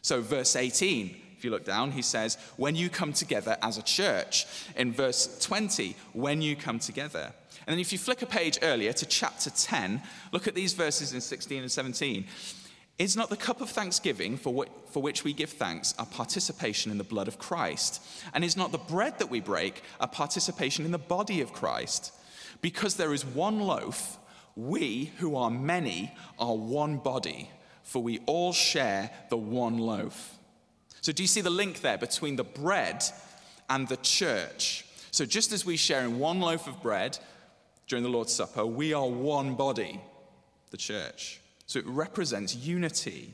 So, 0.01 0.21
verse 0.21 0.55
18, 0.55 1.15
if 1.37 1.45
you 1.45 1.51
look 1.51 1.65
down, 1.65 1.91
he 1.91 2.01
says, 2.01 2.37
When 2.57 2.75
you 2.75 2.89
come 2.89 3.13
together 3.13 3.57
as 3.61 3.77
a 3.77 3.83
church. 3.83 4.45
In 4.75 4.91
verse 4.91 5.37
20, 5.39 5.95
when 6.13 6.41
you 6.41 6.55
come 6.55 6.79
together. 6.79 7.31
And 7.65 7.73
then 7.73 7.79
if 7.79 7.91
you 7.91 7.99
flick 7.99 8.21
a 8.21 8.25
page 8.25 8.57
earlier 8.61 8.93
to 8.93 9.05
chapter 9.05 9.49
10, 9.49 10.01
look 10.31 10.47
at 10.47 10.55
these 10.55 10.73
verses 10.73 11.13
in 11.13 11.21
16 11.21 11.61
and 11.61 11.71
17. 11.71 12.25
Is 12.97 13.15
not 13.15 13.29
the 13.29 13.37
cup 13.37 13.61
of 13.61 13.69
thanksgiving 13.69 14.37
for, 14.37 14.51
what, 14.51 14.69
for 14.91 15.03
which 15.03 15.23
we 15.23 15.31
give 15.31 15.51
thanks 15.51 15.93
a 15.99 16.05
participation 16.05 16.91
in 16.91 16.97
the 16.97 17.03
blood 17.03 17.27
of 17.27 17.37
Christ? 17.37 18.01
And 18.33 18.43
is 18.43 18.57
not 18.57 18.71
the 18.71 18.79
bread 18.79 19.19
that 19.19 19.29
we 19.29 19.39
break 19.39 19.83
a 19.99 20.07
participation 20.07 20.85
in 20.85 20.91
the 20.91 20.97
body 20.97 21.41
of 21.41 21.53
Christ? 21.53 22.11
Because 22.61 22.95
there 22.95 23.13
is 23.13 23.23
one 23.23 23.59
loaf, 23.59 24.17
we 24.55 25.11
who 25.17 25.35
are 25.35 25.51
many 25.51 26.11
are 26.39 26.55
one 26.55 26.97
body, 26.97 27.51
for 27.83 28.01
we 28.01 28.19
all 28.25 28.53
share 28.53 29.11
the 29.29 29.37
one 29.37 29.77
loaf. 29.77 30.36
So, 31.01 31.11
do 31.11 31.23
you 31.23 31.27
see 31.27 31.41
the 31.41 31.49
link 31.49 31.81
there 31.81 31.97
between 31.97 32.35
the 32.35 32.43
bread 32.43 33.03
and 33.69 33.87
the 33.87 33.97
church? 33.97 34.85
So, 35.11 35.25
just 35.25 35.51
as 35.51 35.65
we 35.65 35.77
share 35.77 36.03
in 36.03 36.19
one 36.19 36.39
loaf 36.39 36.67
of 36.67 36.81
bread 36.81 37.17
during 37.87 38.03
the 38.03 38.09
Lord's 38.09 38.33
Supper, 38.33 38.65
we 38.65 38.93
are 38.93 39.07
one 39.07 39.55
body, 39.55 40.01
the 40.71 40.77
church. 40.77 41.39
So 41.67 41.79
it 41.79 41.85
represents 41.87 42.55
unity. 42.55 43.33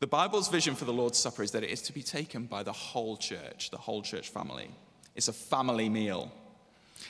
The 0.00 0.06
Bible's 0.06 0.48
vision 0.48 0.74
for 0.74 0.86
the 0.86 0.92
Lord's 0.92 1.18
Supper 1.18 1.42
is 1.42 1.50
that 1.52 1.62
it 1.62 1.70
is 1.70 1.82
to 1.82 1.92
be 1.92 2.02
taken 2.02 2.46
by 2.46 2.62
the 2.62 2.72
whole 2.72 3.16
church, 3.16 3.70
the 3.70 3.78
whole 3.78 4.02
church 4.02 4.30
family. 4.30 4.70
It's 5.14 5.28
a 5.28 5.32
family 5.32 5.88
meal. 5.88 6.32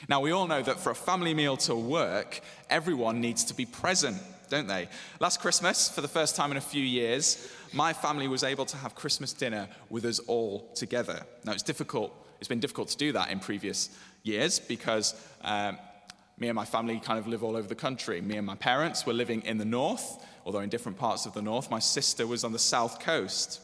Now, 0.09 0.19
we 0.19 0.31
all 0.31 0.47
know 0.47 0.61
that 0.61 0.79
for 0.79 0.91
a 0.91 0.95
family 0.95 1.33
meal 1.33 1.57
to 1.57 1.75
work, 1.75 2.41
everyone 2.69 3.21
needs 3.21 3.45
to 3.45 3.53
be 3.53 3.65
present, 3.65 4.17
don't 4.49 4.67
they? 4.67 4.87
Last 5.19 5.41
Christmas, 5.41 5.89
for 5.89 6.01
the 6.01 6.07
first 6.07 6.35
time 6.35 6.51
in 6.51 6.57
a 6.57 6.61
few 6.61 6.83
years, 6.83 7.51
my 7.73 7.93
family 7.93 8.27
was 8.27 8.43
able 8.43 8.65
to 8.65 8.77
have 8.77 8.95
Christmas 8.95 9.33
dinner 9.33 9.67
with 9.89 10.05
us 10.05 10.19
all 10.19 10.71
together. 10.75 11.25
Now, 11.43 11.51
it's 11.53 11.63
difficult, 11.63 12.13
it's 12.39 12.47
been 12.47 12.59
difficult 12.59 12.89
to 12.89 12.97
do 12.97 13.11
that 13.11 13.31
in 13.31 13.39
previous 13.39 13.89
years 14.23 14.59
because 14.59 15.15
um, 15.43 15.77
me 16.37 16.47
and 16.47 16.55
my 16.55 16.65
family 16.65 16.99
kind 16.99 17.19
of 17.19 17.27
live 17.27 17.43
all 17.43 17.55
over 17.55 17.67
the 17.67 17.75
country. 17.75 18.21
Me 18.21 18.37
and 18.37 18.45
my 18.45 18.55
parents 18.55 19.05
were 19.05 19.13
living 19.13 19.41
in 19.43 19.57
the 19.57 19.65
north, 19.65 20.25
although 20.45 20.59
in 20.59 20.69
different 20.69 20.97
parts 20.97 21.25
of 21.25 21.33
the 21.33 21.41
north. 21.41 21.71
My 21.71 21.79
sister 21.79 22.27
was 22.27 22.43
on 22.43 22.51
the 22.51 22.59
south 22.59 22.99
coast. 22.99 23.61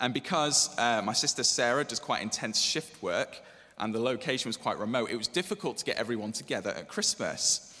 And 0.00 0.12
because 0.12 0.76
uh, 0.78 1.02
my 1.02 1.12
sister 1.12 1.44
Sarah 1.44 1.84
does 1.84 2.00
quite 2.00 2.22
intense 2.22 2.60
shift 2.60 3.02
work 3.02 3.40
and 3.78 3.94
the 3.94 4.00
location 4.00 4.48
was 4.48 4.56
quite 4.56 4.78
remote, 4.78 5.10
it 5.10 5.16
was 5.16 5.28
difficult 5.28 5.78
to 5.78 5.84
get 5.84 5.96
everyone 5.96 6.32
together 6.32 6.70
at 6.70 6.88
Christmas. 6.88 7.73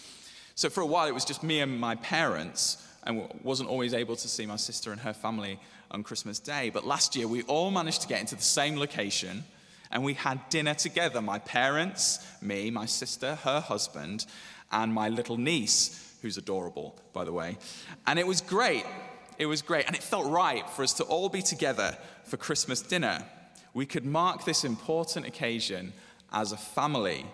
So 0.56 0.70
for 0.70 0.82
a 0.82 0.86
while, 0.86 1.08
it 1.08 1.14
was 1.14 1.24
just 1.24 1.42
me 1.42 1.60
and 1.60 1.80
my 1.80 1.96
parents, 1.96 2.78
and 3.02 3.28
wasn't 3.42 3.68
always 3.68 3.92
able 3.92 4.16
to 4.16 4.28
see 4.28 4.46
my 4.46 4.56
sister 4.56 4.92
and 4.92 5.00
her 5.00 5.12
family 5.12 5.58
on 5.90 6.02
Christmas 6.02 6.38
Day. 6.38 6.70
But 6.70 6.86
last 6.86 7.16
year, 7.16 7.26
we 7.26 7.42
all 7.42 7.70
managed 7.70 8.02
to 8.02 8.08
get 8.08 8.20
into 8.20 8.36
the 8.36 8.42
same 8.42 8.76
location, 8.76 9.44
and 9.90 10.04
we 10.04 10.14
had 10.14 10.48
dinner 10.48 10.74
together 10.74 11.20
my 11.20 11.38
parents, 11.40 12.24
me, 12.40 12.70
my 12.70 12.86
sister, 12.86 13.34
her 13.36 13.60
husband, 13.60 14.26
and 14.70 14.94
my 14.94 15.08
little 15.08 15.36
niece, 15.36 16.16
who's 16.22 16.38
adorable, 16.38 16.96
by 17.12 17.24
the 17.24 17.32
way. 17.32 17.58
And 18.06 18.18
it 18.18 18.26
was 18.26 18.40
great. 18.40 18.84
It 19.38 19.46
was 19.46 19.60
great. 19.60 19.86
And 19.86 19.94
it 19.94 20.02
felt 20.02 20.26
right 20.26 20.68
for 20.70 20.82
us 20.82 20.94
to 20.94 21.04
all 21.04 21.28
be 21.28 21.42
together 21.42 21.96
for 22.24 22.36
Christmas 22.36 22.80
dinner. 22.80 23.24
We 23.74 23.86
could 23.86 24.04
mark 24.04 24.44
this 24.44 24.64
important 24.64 25.26
occasion 25.26 25.92
as 26.32 26.52
a 26.52 26.56
family. 26.56 27.26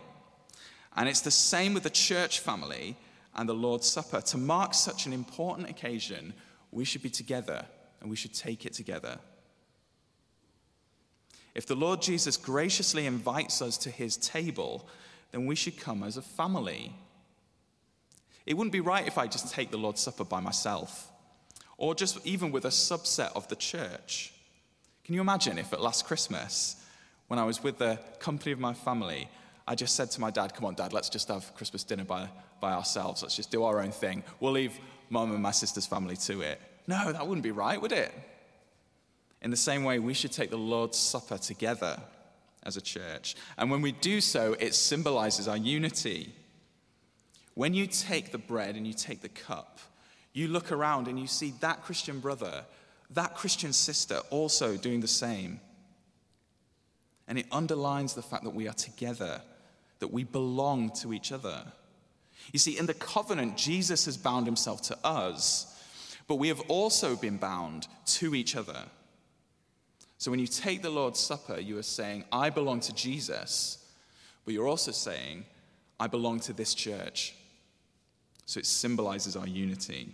And 0.97 1.09
it's 1.09 1.21
the 1.21 1.31
same 1.31 1.75
with 1.75 1.85
the 1.85 1.91
church 1.91 2.41
family 2.41 2.97
and 3.37 3.49
the 3.49 3.55
Lord's 3.55 3.89
Supper. 3.89 4.21
To 4.21 4.39
mark 4.39 4.75
such 4.75 5.07
an 5.07 5.13
important 5.13 5.69
occasion, 5.69 6.35
we 6.71 6.85
should 6.85 7.03
be 7.03 7.11
together 7.11 7.65
and 8.01 8.11
we 8.11 8.17
should 8.17 8.35
take 8.35 8.67
it 8.67 8.73
together. 8.73 9.19
If 11.55 11.67
the 11.67 11.75
Lord 11.75 12.01
Jesus 12.01 12.37
graciously 12.37 13.07
invites 13.07 13.61
us 13.61 13.77
to 13.79 13.91
his 13.91 14.17
table, 14.17 14.89
then 15.33 15.47
we 15.47 15.57
should 15.57 15.79
come 15.79 16.03
as 16.03 16.17
a 16.17 16.23
family. 16.23 16.95
It 18.47 18.55
wouldn't 18.55 18.73
be 18.73 18.81
right 18.81 19.07
if 19.07 19.19
I 19.19 19.27
just 19.27 19.53
take 19.53 19.71
the 19.71 19.79
Lord's 19.79 20.01
Supper 20.01 20.25
by 20.25 20.41
myself 20.41 21.11
or 21.81 21.95
just 21.95 22.25
even 22.27 22.53
with 22.53 22.67
a 22.67 22.69
subset 22.69 23.35
of 23.35 23.49
the 23.49 23.57
church. 23.57 24.35
Can 25.03 25.15
you 25.15 25.23
imagine 25.23 25.59
if 25.59 25.73
at 25.73 25.81
last 25.81 26.05
Christmas, 26.05 26.77
when 27.27 27.39
I 27.39 27.45
was 27.45 27.63
with 27.63 27.79
the 27.79 27.99
company 28.19 28.53
of 28.53 28.61
my 28.61 28.75
family, 28.75 29.29
I 29.71 29.77
just 29.77 29.95
said 29.95 30.11
to 30.11 30.21
my 30.21 30.33
dad, 30.33 30.53
Come 30.53 30.65
on, 30.65 30.75
dad, 30.75 30.93
let's 30.93 31.09
just 31.09 31.29
have 31.29 31.55
Christmas 31.55 31.85
dinner 31.85 32.03
by, 32.03 32.29
by 32.61 32.73
ourselves. 32.73 33.23
Let's 33.23 33.37
just 33.37 33.53
do 33.53 33.63
our 33.63 33.81
own 33.81 33.93
thing. 33.93 34.25
We'll 34.41 34.51
leave 34.51 34.77
mum 35.11 35.31
and 35.31 35.41
my 35.41 35.53
sister's 35.53 35.87
family 35.87 36.17
to 36.17 36.41
it. 36.41 36.61
No, 36.89 37.13
that 37.13 37.25
wouldn't 37.25 37.45
be 37.45 37.53
right, 37.53 37.81
would 37.81 37.93
it? 37.93 38.13
In 39.43 39.53
the 39.53 39.57
same 39.57 39.85
way, 39.85 40.01
we 40.01 40.13
should 40.13 40.33
take 40.33 40.51
the 40.51 40.59
Lord's 40.59 40.99
Supper 40.99 41.39
together 41.39 42.01
as 42.65 42.77
a 42.77 42.81
church. 42.81 43.37
And 43.57 43.71
when 43.71 43.81
we 43.81 43.93
do 43.93 44.21
so, 44.21 44.57
it 44.59 44.75
symbolizes 44.75 45.47
our 45.47 45.57
unity. 45.57 46.35
When 47.55 47.73
you 47.73 47.87
take 47.87 48.33
the 48.33 48.39
bread 48.39 48.75
and 48.75 48.89
you 48.89 48.93
take 48.93 49.23
the 49.23 49.29
cup, 49.29 49.79
you 50.33 50.49
look 50.49 50.73
around 50.73 51.07
and 51.07 51.17
you 51.17 51.29
see 51.29 51.55
that 51.61 51.85
Christian 51.85 52.19
brother, 52.19 52.65
that 53.11 53.37
Christian 53.37 53.73
sister 53.73 54.19
also 54.31 54.77
doing 54.77 55.01
the 55.01 55.07
same. 55.07 55.61
And 57.29 57.39
it 57.39 57.47
underlines 57.53 58.15
the 58.15 58.23
fact 58.23 58.43
that 58.43 58.51
we 58.51 58.67
are 58.67 58.75
together, 58.75 59.41
that 60.01 60.13
we 60.13 60.25
belong 60.25 60.91
to 60.97 61.13
each 61.13 61.31
other. 61.33 61.63
You 62.53 62.59
see, 62.59 62.77
in 62.77 62.87
the 62.87 62.95
covenant, 62.95 63.57
Jesus 63.57 64.07
has 64.07 64.17
bound 64.17 64.47
himself 64.47 64.83
to 64.83 64.99
us, 65.05 65.67
but 66.27 66.37
we 66.37 66.49
have 66.49 66.61
also 66.69 67.17
been 67.17 67.37
bound 67.37 67.87
to 68.07 68.35
each 68.35 68.57
other. 68.57 68.83
So 70.19 70.31
when 70.31 70.41
you 70.41 70.47
take 70.47 70.83
the 70.83 70.91
Lord's 70.91 71.21
Supper, 71.21 71.61
you 71.61 71.79
are 71.79 71.83
saying, 71.83 72.25
I 72.33 72.51
belong 72.51 72.81
to 72.81 72.95
Jesus, 72.95 73.79
but 74.45 74.53
you're 74.53 74.69
also 74.69 74.93
saying, 74.93 75.45
I 75.99 76.09
belong 76.09 76.41
to 76.41 76.53
this 76.53 76.75
church. 76.75 77.35
So 78.47 78.59
it 78.59 78.67
symbolizes 78.67 79.37
our 79.37 79.47
unity. 79.47 80.09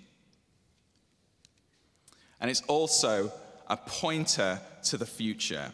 And 2.41 2.51
it's 2.51 2.63
also 2.63 3.33
a 3.69 3.77
pointer 3.77 4.61
to 4.85 4.97
the 4.97 5.07
future. 5.07 5.73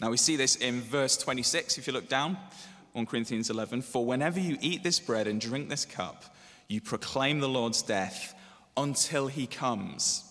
Now 0.00 0.10
we 0.10 0.16
see 0.16 0.36
this 0.36 0.56
in 0.56 0.80
verse 0.80 1.16
26, 1.16 1.78
if 1.78 1.86
you 1.86 1.92
look 1.92 2.08
down, 2.08 2.38
1 2.98 3.06
Corinthians 3.06 3.48
11. 3.48 3.82
For 3.82 4.04
whenever 4.04 4.40
you 4.40 4.58
eat 4.60 4.82
this 4.82 4.98
bread 4.98 5.28
and 5.28 5.40
drink 5.40 5.68
this 5.68 5.84
cup, 5.84 6.24
you 6.66 6.80
proclaim 6.80 7.38
the 7.38 7.48
Lord's 7.48 7.80
death 7.80 8.34
until 8.76 9.28
he 9.28 9.46
comes. 9.46 10.24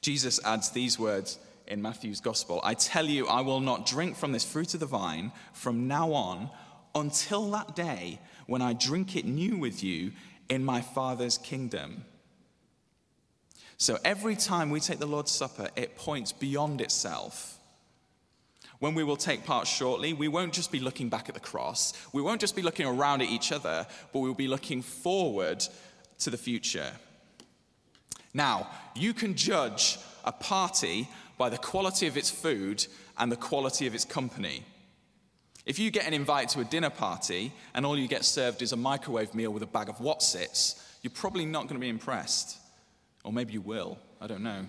Jesus 0.00 0.40
adds 0.46 0.70
these 0.70 0.98
words 0.98 1.38
in 1.66 1.82
Matthew's 1.82 2.22
gospel 2.22 2.62
I 2.64 2.72
tell 2.72 3.04
you, 3.04 3.26
I 3.26 3.42
will 3.42 3.60
not 3.60 3.84
drink 3.84 4.16
from 4.16 4.32
this 4.32 4.44
fruit 4.44 4.72
of 4.72 4.80
the 4.80 4.86
vine 4.86 5.30
from 5.52 5.86
now 5.86 6.12
on 6.14 6.48
until 6.94 7.50
that 7.50 7.76
day 7.76 8.18
when 8.46 8.62
I 8.62 8.72
drink 8.72 9.14
it 9.14 9.26
new 9.26 9.58
with 9.58 9.84
you 9.84 10.12
in 10.48 10.64
my 10.64 10.80
Father's 10.80 11.36
kingdom. 11.36 12.06
So 13.76 13.98
every 14.06 14.36
time 14.36 14.70
we 14.70 14.80
take 14.80 15.00
the 15.00 15.06
Lord's 15.06 15.32
Supper, 15.32 15.68
it 15.76 15.96
points 15.96 16.32
beyond 16.32 16.80
itself. 16.80 17.55
When 18.86 18.94
we 18.94 19.02
will 19.02 19.16
take 19.16 19.44
part 19.44 19.66
shortly, 19.66 20.12
we 20.12 20.28
won't 20.28 20.52
just 20.52 20.70
be 20.70 20.78
looking 20.78 21.08
back 21.08 21.28
at 21.28 21.34
the 21.34 21.40
cross. 21.40 21.92
We 22.12 22.22
won't 22.22 22.40
just 22.40 22.54
be 22.54 22.62
looking 22.62 22.86
around 22.86 23.20
at 23.20 23.28
each 23.28 23.50
other, 23.50 23.84
but 24.12 24.20
we'll 24.20 24.32
be 24.32 24.46
looking 24.46 24.80
forward 24.80 25.66
to 26.20 26.30
the 26.30 26.36
future. 26.36 26.92
Now, 28.32 28.68
you 28.94 29.12
can 29.12 29.34
judge 29.34 29.98
a 30.24 30.30
party 30.30 31.08
by 31.36 31.48
the 31.48 31.58
quality 31.58 32.06
of 32.06 32.16
its 32.16 32.30
food 32.30 32.86
and 33.18 33.32
the 33.32 33.36
quality 33.36 33.88
of 33.88 33.94
its 33.96 34.04
company. 34.04 34.62
If 35.64 35.80
you 35.80 35.90
get 35.90 36.06
an 36.06 36.14
invite 36.14 36.50
to 36.50 36.60
a 36.60 36.64
dinner 36.64 36.90
party 36.90 37.52
and 37.74 37.84
all 37.84 37.98
you 37.98 38.06
get 38.06 38.24
served 38.24 38.62
is 38.62 38.70
a 38.70 38.76
microwave 38.76 39.34
meal 39.34 39.50
with 39.50 39.64
a 39.64 39.66
bag 39.66 39.88
of 39.88 39.98
Wotsits, 39.98 40.80
you're 41.02 41.10
probably 41.10 41.44
not 41.44 41.62
going 41.62 41.74
to 41.74 41.84
be 41.84 41.88
impressed. 41.88 42.56
Or 43.24 43.32
maybe 43.32 43.52
you 43.52 43.62
will, 43.62 43.98
I 44.20 44.28
don't 44.28 44.44
know. 44.44 44.64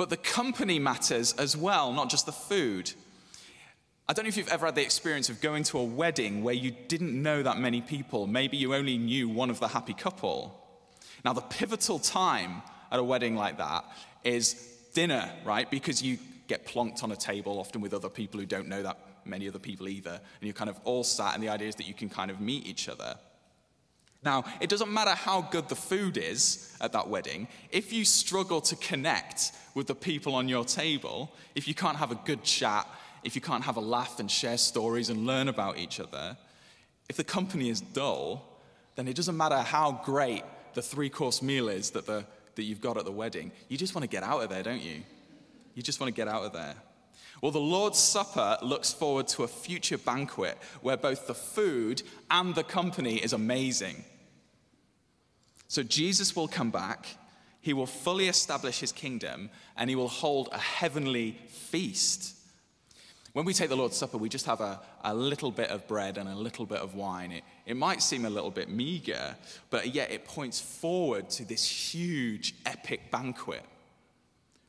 But 0.00 0.08
the 0.08 0.16
company 0.16 0.78
matters 0.78 1.34
as 1.34 1.58
well, 1.58 1.92
not 1.92 2.08
just 2.08 2.24
the 2.24 2.32
food. 2.32 2.90
I 4.08 4.14
don't 4.14 4.24
know 4.24 4.30
if 4.30 4.38
you've 4.38 4.48
ever 4.48 4.64
had 4.64 4.74
the 4.74 4.80
experience 4.80 5.28
of 5.28 5.42
going 5.42 5.62
to 5.64 5.78
a 5.78 5.84
wedding 5.84 6.42
where 6.42 6.54
you 6.54 6.70
didn't 6.70 7.22
know 7.22 7.42
that 7.42 7.58
many 7.58 7.82
people. 7.82 8.26
Maybe 8.26 8.56
you 8.56 8.74
only 8.74 8.96
knew 8.96 9.28
one 9.28 9.50
of 9.50 9.60
the 9.60 9.68
happy 9.68 9.92
couple. 9.92 10.58
Now, 11.22 11.34
the 11.34 11.42
pivotal 11.42 11.98
time 11.98 12.62
at 12.90 12.98
a 12.98 13.04
wedding 13.04 13.36
like 13.36 13.58
that 13.58 13.84
is 14.24 14.54
dinner, 14.94 15.30
right? 15.44 15.70
Because 15.70 16.02
you 16.02 16.16
get 16.48 16.66
plonked 16.66 17.04
on 17.04 17.12
a 17.12 17.16
table, 17.16 17.58
often 17.58 17.82
with 17.82 17.92
other 17.92 18.08
people 18.08 18.40
who 18.40 18.46
don't 18.46 18.68
know 18.68 18.82
that 18.82 18.96
many 19.26 19.48
other 19.50 19.58
people 19.58 19.86
either, 19.86 20.12
and 20.12 20.20
you're 20.40 20.54
kind 20.54 20.70
of 20.70 20.80
all 20.84 21.04
sat, 21.04 21.34
and 21.34 21.42
the 21.42 21.50
idea 21.50 21.68
is 21.68 21.74
that 21.74 21.86
you 21.86 21.92
can 21.92 22.08
kind 22.08 22.30
of 22.30 22.40
meet 22.40 22.66
each 22.66 22.88
other. 22.88 23.18
Now, 24.22 24.44
it 24.60 24.68
doesn't 24.68 24.92
matter 24.92 25.12
how 25.12 25.42
good 25.42 25.68
the 25.68 25.76
food 25.76 26.18
is 26.18 26.76
at 26.80 26.92
that 26.92 27.08
wedding, 27.08 27.48
if 27.70 27.92
you 27.92 28.04
struggle 28.04 28.60
to 28.62 28.76
connect 28.76 29.52
with 29.74 29.86
the 29.86 29.94
people 29.94 30.34
on 30.34 30.48
your 30.48 30.64
table, 30.64 31.32
if 31.54 31.66
you 31.66 31.74
can't 31.74 31.96
have 31.96 32.10
a 32.10 32.20
good 32.26 32.42
chat, 32.42 32.86
if 33.24 33.34
you 33.34 33.40
can't 33.40 33.64
have 33.64 33.76
a 33.76 33.80
laugh 33.80 34.20
and 34.20 34.30
share 34.30 34.58
stories 34.58 35.08
and 35.08 35.26
learn 35.26 35.48
about 35.48 35.78
each 35.78 36.00
other, 36.00 36.36
if 37.08 37.16
the 37.16 37.24
company 37.24 37.70
is 37.70 37.80
dull, 37.80 38.60
then 38.96 39.08
it 39.08 39.16
doesn't 39.16 39.36
matter 39.36 39.58
how 39.58 40.00
great 40.04 40.42
the 40.74 40.82
three 40.82 41.08
course 41.08 41.40
meal 41.42 41.68
is 41.68 41.90
that, 41.90 42.06
the, 42.06 42.24
that 42.54 42.62
you've 42.64 42.80
got 42.80 42.96
at 42.96 43.04
the 43.04 43.12
wedding. 43.12 43.50
You 43.68 43.78
just 43.78 43.94
want 43.94 44.02
to 44.02 44.08
get 44.08 44.22
out 44.22 44.42
of 44.42 44.50
there, 44.50 44.62
don't 44.62 44.82
you? 44.82 45.02
You 45.74 45.82
just 45.82 46.00
want 46.00 46.14
to 46.14 46.14
get 46.14 46.28
out 46.28 46.44
of 46.44 46.52
there. 46.52 46.74
Well, 47.40 47.52
the 47.52 47.58
Lord's 47.58 47.98
Supper 47.98 48.58
looks 48.62 48.92
forward 48.92 49.26
to 49.28 49.44
a 49.44 49.48
future 49.48 49.96
banquet 49.96 50.58
where 50.82 50.98
both 50.98 51.26
the 51.26 51.34
food 51.34 52.02
and 52.30 52.54
the 52.54 52.62
company 52.62 53.16
is 53.16 53.32
amazing. 53.32 54.04
So 55.68 55.82
Jesus 55.82 56.36
will 56.36 56.48
come 56.48 56.70
back, 56.70 57.06
he 57.62 57.72
will 57.72 57.86
fully 57.86 58.28
establish 58.28 58.80
his 58.80 58.92
kingdom, 58.92 59.50
and 59.76 59.88
he 59.88 59.96
will 59.96 60.08
hold 60.08 60.48
a 60.52 60.58
heavenly 60.58 61.38
feast. 61.48 62.36
When 63.32 63.44
we 63.44 63.54
take 63.54 63.68
the 63.68 63.76
Lord's 63.76 63.96
Supper, 63.96 64.18
we 64.18 64.28
just 64.28 64.46
have 64.46 64.60
a, 64.60 64.80
a 65.04 65.14
little 65.14 65.52
bit 65.52 65.70
of 65.70 65.86
bread 65.86 66.18
and 66.18 66.28
a 66.28 66.34
little 66.34 66.66
bit 66.66 66.80
of 66.80 66.94
wine. 66.94 67.30
It, 67.30 67.44
it 67.64 67.76
might 67.76 68.02
seem 68.02 68.24
a 68.24 68.30
little 68.30 68.50
bit 68.50 68.68
meager, 68.68 69.36
but 69.70 69.94
yet 69.94 70.10
it 70.10 70.24
points 70.24 70.60
forward 70.60 71.30
to 71.30 71.44
this 71.44 71.64
huge, 71.64 72.54
epic 72.66 73.10
banquet 73.10 73.64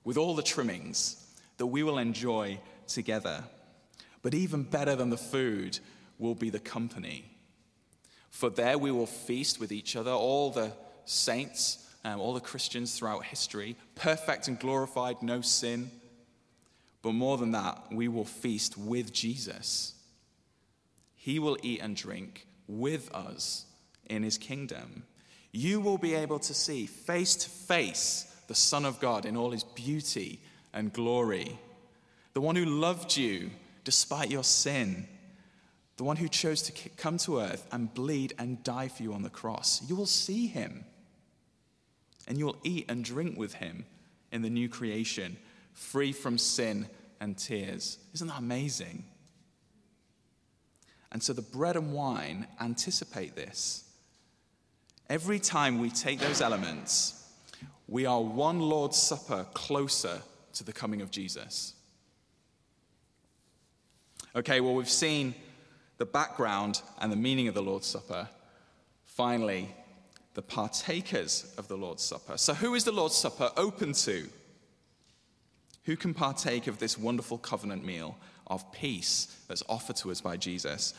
with 0.04 0.18
all 0.18 0.36
the 0.36 0.44
trimmings 0.44 1.21
that 1.62 1.68
we 1.68 1.84
will 1.84 2.00
enjoy 2.00 2.60
together. 2.88 3.44
But 4.24 4.34
even 4.34 4.64
better 4.64 4.96
than 4.96 5.12
the 5.12 5.16
food 5.16 5.78
will 6.18 6.34
be 6.34 6.50
the 6.50 6.60
company. 6.60 7.26
For 8.32 8.50
there 8.50 8.80
we 8.80 8.90
will 8.90 9.06
feast 9.06 9.60
with 9.60 9.72
each 9.72 9.96
other, 9.96 10.10
all 10.10 10.50
the 10.50 10.72
saints, 11.06 11.88
um, 12.04 12.20
all 12.20 12.34
the 12.34 12.40
Christians 12.40 12.98
throughout 12.98 13.26
history, 13.26 13.76
perfect 13.94 14.48
and 14.48 14.58
glorified, 14.58 15.22
no 15.22 15.42
sin. 15.42 15.92
But 17.04 17.12
more 17.12 17.38
than 17.38 17.52
that, 17.52 17.84
we 17.92 18.08
will 18.08 18.26
feast 18.26 18.76
with 18.76 19.14
Jesus. 19.14 19.94
he 21.14 21.38
will 21.38 21.60
eat 21.62 21.80
and 21.84 21.96
drink 21.96 22.48
with 22.68 23.14
us 23.14 23.68
in 24.10 24.24
his 24.24 24.40
kingdom. 24.40 25.04
You 25.52 25.80
will 25.80 26.00
be 26.00 26.16
able 26.16 26.40
to 26.40 26.54
see 26.56 26.88
face 26.88 27.36
to 27.36 27.50
face 27.52 28.36
the 28.48 28.56
Son 28.56 28.84
of 28.84 29.00
God 29.00 29.28
in 29.28 29.38
all 29.38 29.52
his 29.52 29.64
beauty 29.64 30.40
and 30.74 30.94
glory, 30.94 31.60
the 32.34 32.42
one 32.42 32.56
who 32.56 32.66
loved 32.66 33.18
you 33.18 33.52
despite 33.84 34.32
your 34.32 34.44
sin, 34.44 35.08
the 35.98 36.04
one 36.04 36.18
who 36.18 36.28
chose 36.28 36.62
to 36.64 36.90
come 36.98 37.18
to 37.20 37.40
earth 37.40 37.68
and 37.72 37.94
bleed 37.94 38.34
and 38.40 38.64
die 38.64 38.88
for 38.88 39.04
you 39.04 39.14
on 39.14 39.22
the 39.22 39.30
cross. 39.30 39.82
You 39.88 39.96
will 39.96 40.06
see 40.06 40.48
him, 40.48 40.86
and 42.28 42.38
you 42.38 42.46
will 42.46 42.58
eat 42.64 42.86
and 42.90 43.04
drink 43.04 43.38
with 43.38 43.56
him 43.56 43.86
in 44.32 44.42
the 44.42 44.50
new 44.50 44.70
creation, 44.70 45.38
free 45.74 46.12
from 46.12 46.38
sin 46.38 46.88
and 47.20 47.38
tears. 47.38 47.98
Isn't 48.14 48.30
that 48.30 48.40
amazing? 48.40 49.04
And 51.12 51.22
so 51.22 51.34
the 51.34 51.42
bread 51.42 51.76
and 51.76 51.94
wine 51.94 52.48
anticipate 52.60 53.36
this. 53.36 53.84
Every 55.10 55.40
time 55.40 55.80
we 55.80 55.90
take 55.90 56.20
those 56.20 56.40
elements, 56.40 57.30
we 57.88 58.06
are 58.06 58.22
one 58.22 58.62
Lord's 58.62 58.96
Supper 58.96 59.46
closer 59.54 60.22
to 60.54 60.64
the 60.64 60.74
coming 60.74 61.02
of 61.02 61.12
Jesus. 61.12 61.74
Okay, 64.36 64.62
well, 64.62 64.74
we've 64.74 64.90
seen 64.90 65.36
the 65.98 66.06
background 66.06 66.82
and 67.00 67.12
the 67.12 67.18
meaning 67.18 67.48
of 67.48 67.54
the 67.54 67.62
Lord's 67.62 67.88
Supper. 67.88 68.28
Finally, 69.06 69.70
the 70.34 70.42
partakers 70.42 71.54
of 71.58 71.68
the 71.68 71.76
Lord's 71.76 72.04
Supper. 72.04 72.38
So, 72.38 72.54
who 72.54 72.74
is 72.76 72.84
the 72.84 72.92
Lord's 72.92 73.16
Supper 73.16 73.52
open 73.58 73.94
to? 73.94 74.28
Who 75.84 75.98
can 75.98 76.14
partake 76.14 76.68
of 76.68 76.78
this 76.78 76.98
wonderful 76.98 77.38
covenant 77.38 77.84
meal 77.84 78.18
of 78.48 78.72
peace 78.72 79.44
that's 79.48 79.64
offered 79.68 79.96
to 79.98 80.12
us 80.12 80.22
by 80.22 80.38
Jesus? 80.38 80.94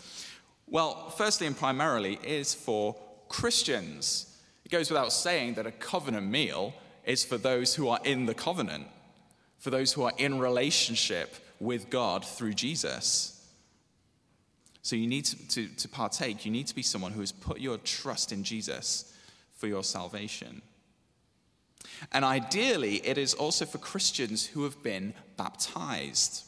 Well, 0.66 1.10
firstly 1.10 1.46
and 1.46 1.56
primarily, 1.56 2.18
is 2.22 2.54
for 2.54 2.96
Christians. 3.28 4.38
It 4.64 4.70
goes 4.70 4.90
without 4.90 5.12
saying 5.12 5.54
that 5.54 5.66
a 5.66 5.72
covenant 5.72 6.26
meal 6.26 6.74
is 7.04 7.24
for 7.24 7.38
those 7.38 7.74
who 7.74 7.88
are 7.88 8.00
in 8.04 8.26
the 8.26 8.34
covenant, 8.34 8.86
for 9.62 9.70
those 9.70 9.92
who 9.92 10.02
are 10.02 10.12
in 10.18 10.40
relationship 10.40 11.36
with 11.60 11.88
God 11.88 12.26
through 12.26 12.52
Jesus. 12.52 13.48
So 14.82 14.96
you 14.96 15.06
need 15.06 15.24
to, 15.26 15.48
to, 15.50 15.68
to, 15.68 15.88
partake, 15.88 16.44
you 16.44 16.50
need 16.50 16.66
to 16.66 16.74
be 16.74 16.82
someone 16.82 17.12
who 17.12 17.20
has 17.20 17.30
put 17.30 17.60
your 17.60 17.78
trust 17.78 18.32
in 18.32 18.42
Jesus 18.42 19.16
for 19.56 19.68
your 19.68 19.84
salvation. 19.84 20.62
And 22.10 22.24
ideally, 22.24 22.96
it 23.06 23.18
is 23.18 23.34
also 23.34 23.64
for 23.64 23.78
Christians 23.78 24.44
who 24.44 24.64
have 24.64 24.82
been 24.82 25.14
baptized. 25.36 26.42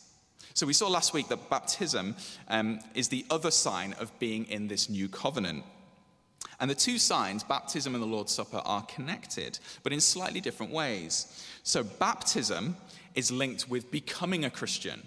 So 0.54 0.66
we 0.66 0.72
saw 0.72 0.88
last 0.88 1.14
week 1.14 1.28
that 1.28 1.48
baptism 1.48 2.16
um, 2.48 2.80
is 2.96 3.10
the 3.10 3.24
other 3.30 3.52
sign 3.52 3.92
of 4.00 4.18
being 4.18 4.46
in 4.46 4.66
this 4.66 4.90
new 4.90 5.08
covenant. 5.08 5.62
And 6.64 6.70
the 6.70 6.74
two 6.74 6.96
signs, 6.96 7.44
baptism 7.44 7.94
and 7.94 8.02
the 8.02 8.08
Lord's 8.08 8.32
Supper, 8.32 8.62
are 8.64 8.80
connected, 8.84 9.58
but 9.82 9.92
in 9.92 10.00
slightly 10.00 10.40
different 10.40 10.72
ways. 10.72 11.46
So 11.62 11.84
baptism 11.84 12.78
is 13.14 13.30
linked 13.30 13.68
with 13.68 13.90
becoming 13.90 14.46
a 14.46 14.50
Christian. 14.50 15.02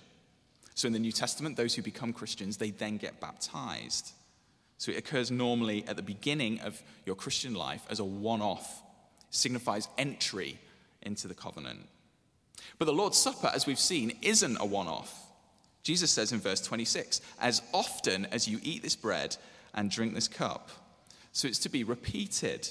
So 0.76 0.86
in 0.86 0.93
the 0.93 1.00
New 1.00 1.12
Testament, 1.12 1.58
those 1.58 1.74
who 1.74 1.82
become 1.82 2.13
Christians, 2.13 2.58
they 2.58 2.70
then 2.70 2.98
get 2.98 3.20
baptized. 3.20 4.12
So 4.78 4.91
it 4.91 5.00
occurs 5.00 5.32
normally 5.32 5.84
at 5.88 5.96
the 5.96 6.04
beginning 6.04 6.60
of 6.60 6.80
your 7.08 7.15
Christian 7.15 7.56
life 7.56 7.82
as 7.89 8.00
a 8.00 8.06
one 8.06 8.43
off 8.43 8.84
signifies 9.32 9.88
entry 9.98 10.60
into 11.02 11.28
the 11.28 11.34
covenant. 11.34 11.89
But 12.78 12.86
the 12.86 12.93
Lord's 12.93 13.17
Supper, 13.17 13.50
as 13.52 13.65
we've 13.65 13.80
seen, 13.80 14.12
isn't 14.22 14.58
a 14.58 14.65
one 14.67 14.86
off. 14.86 15.26
Jesus 15.82 16.12
says 16.12 16.32
in 16.32 16.39
verse 16.39 16.62
26 16.62 17.20
As 17.41 17.63
often 17.74 18.28
as 18.28 18.48
you 18.48 18.60
eat 18.62 18.84
this 18.84 18.96
bread 18.96 19.36
and 19.74 19.89
drink 19.89 20.13
this 20.13 20.28
cup. 20.28 20.70
So 21.38 21.47
it's 21.47 21.60
to 21.60 21.69
be 21.69 21.84
repeated. 21.84 22.67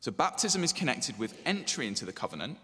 So 0.00 0.10
baptism 0.10 0.64
is 0.64 0.72
connected 0.72 1.16
with 1.20 1.40
entry 1.46 1.86
into 1.86 2.04
the 2.04 2.12
covenant, 2.12 2.58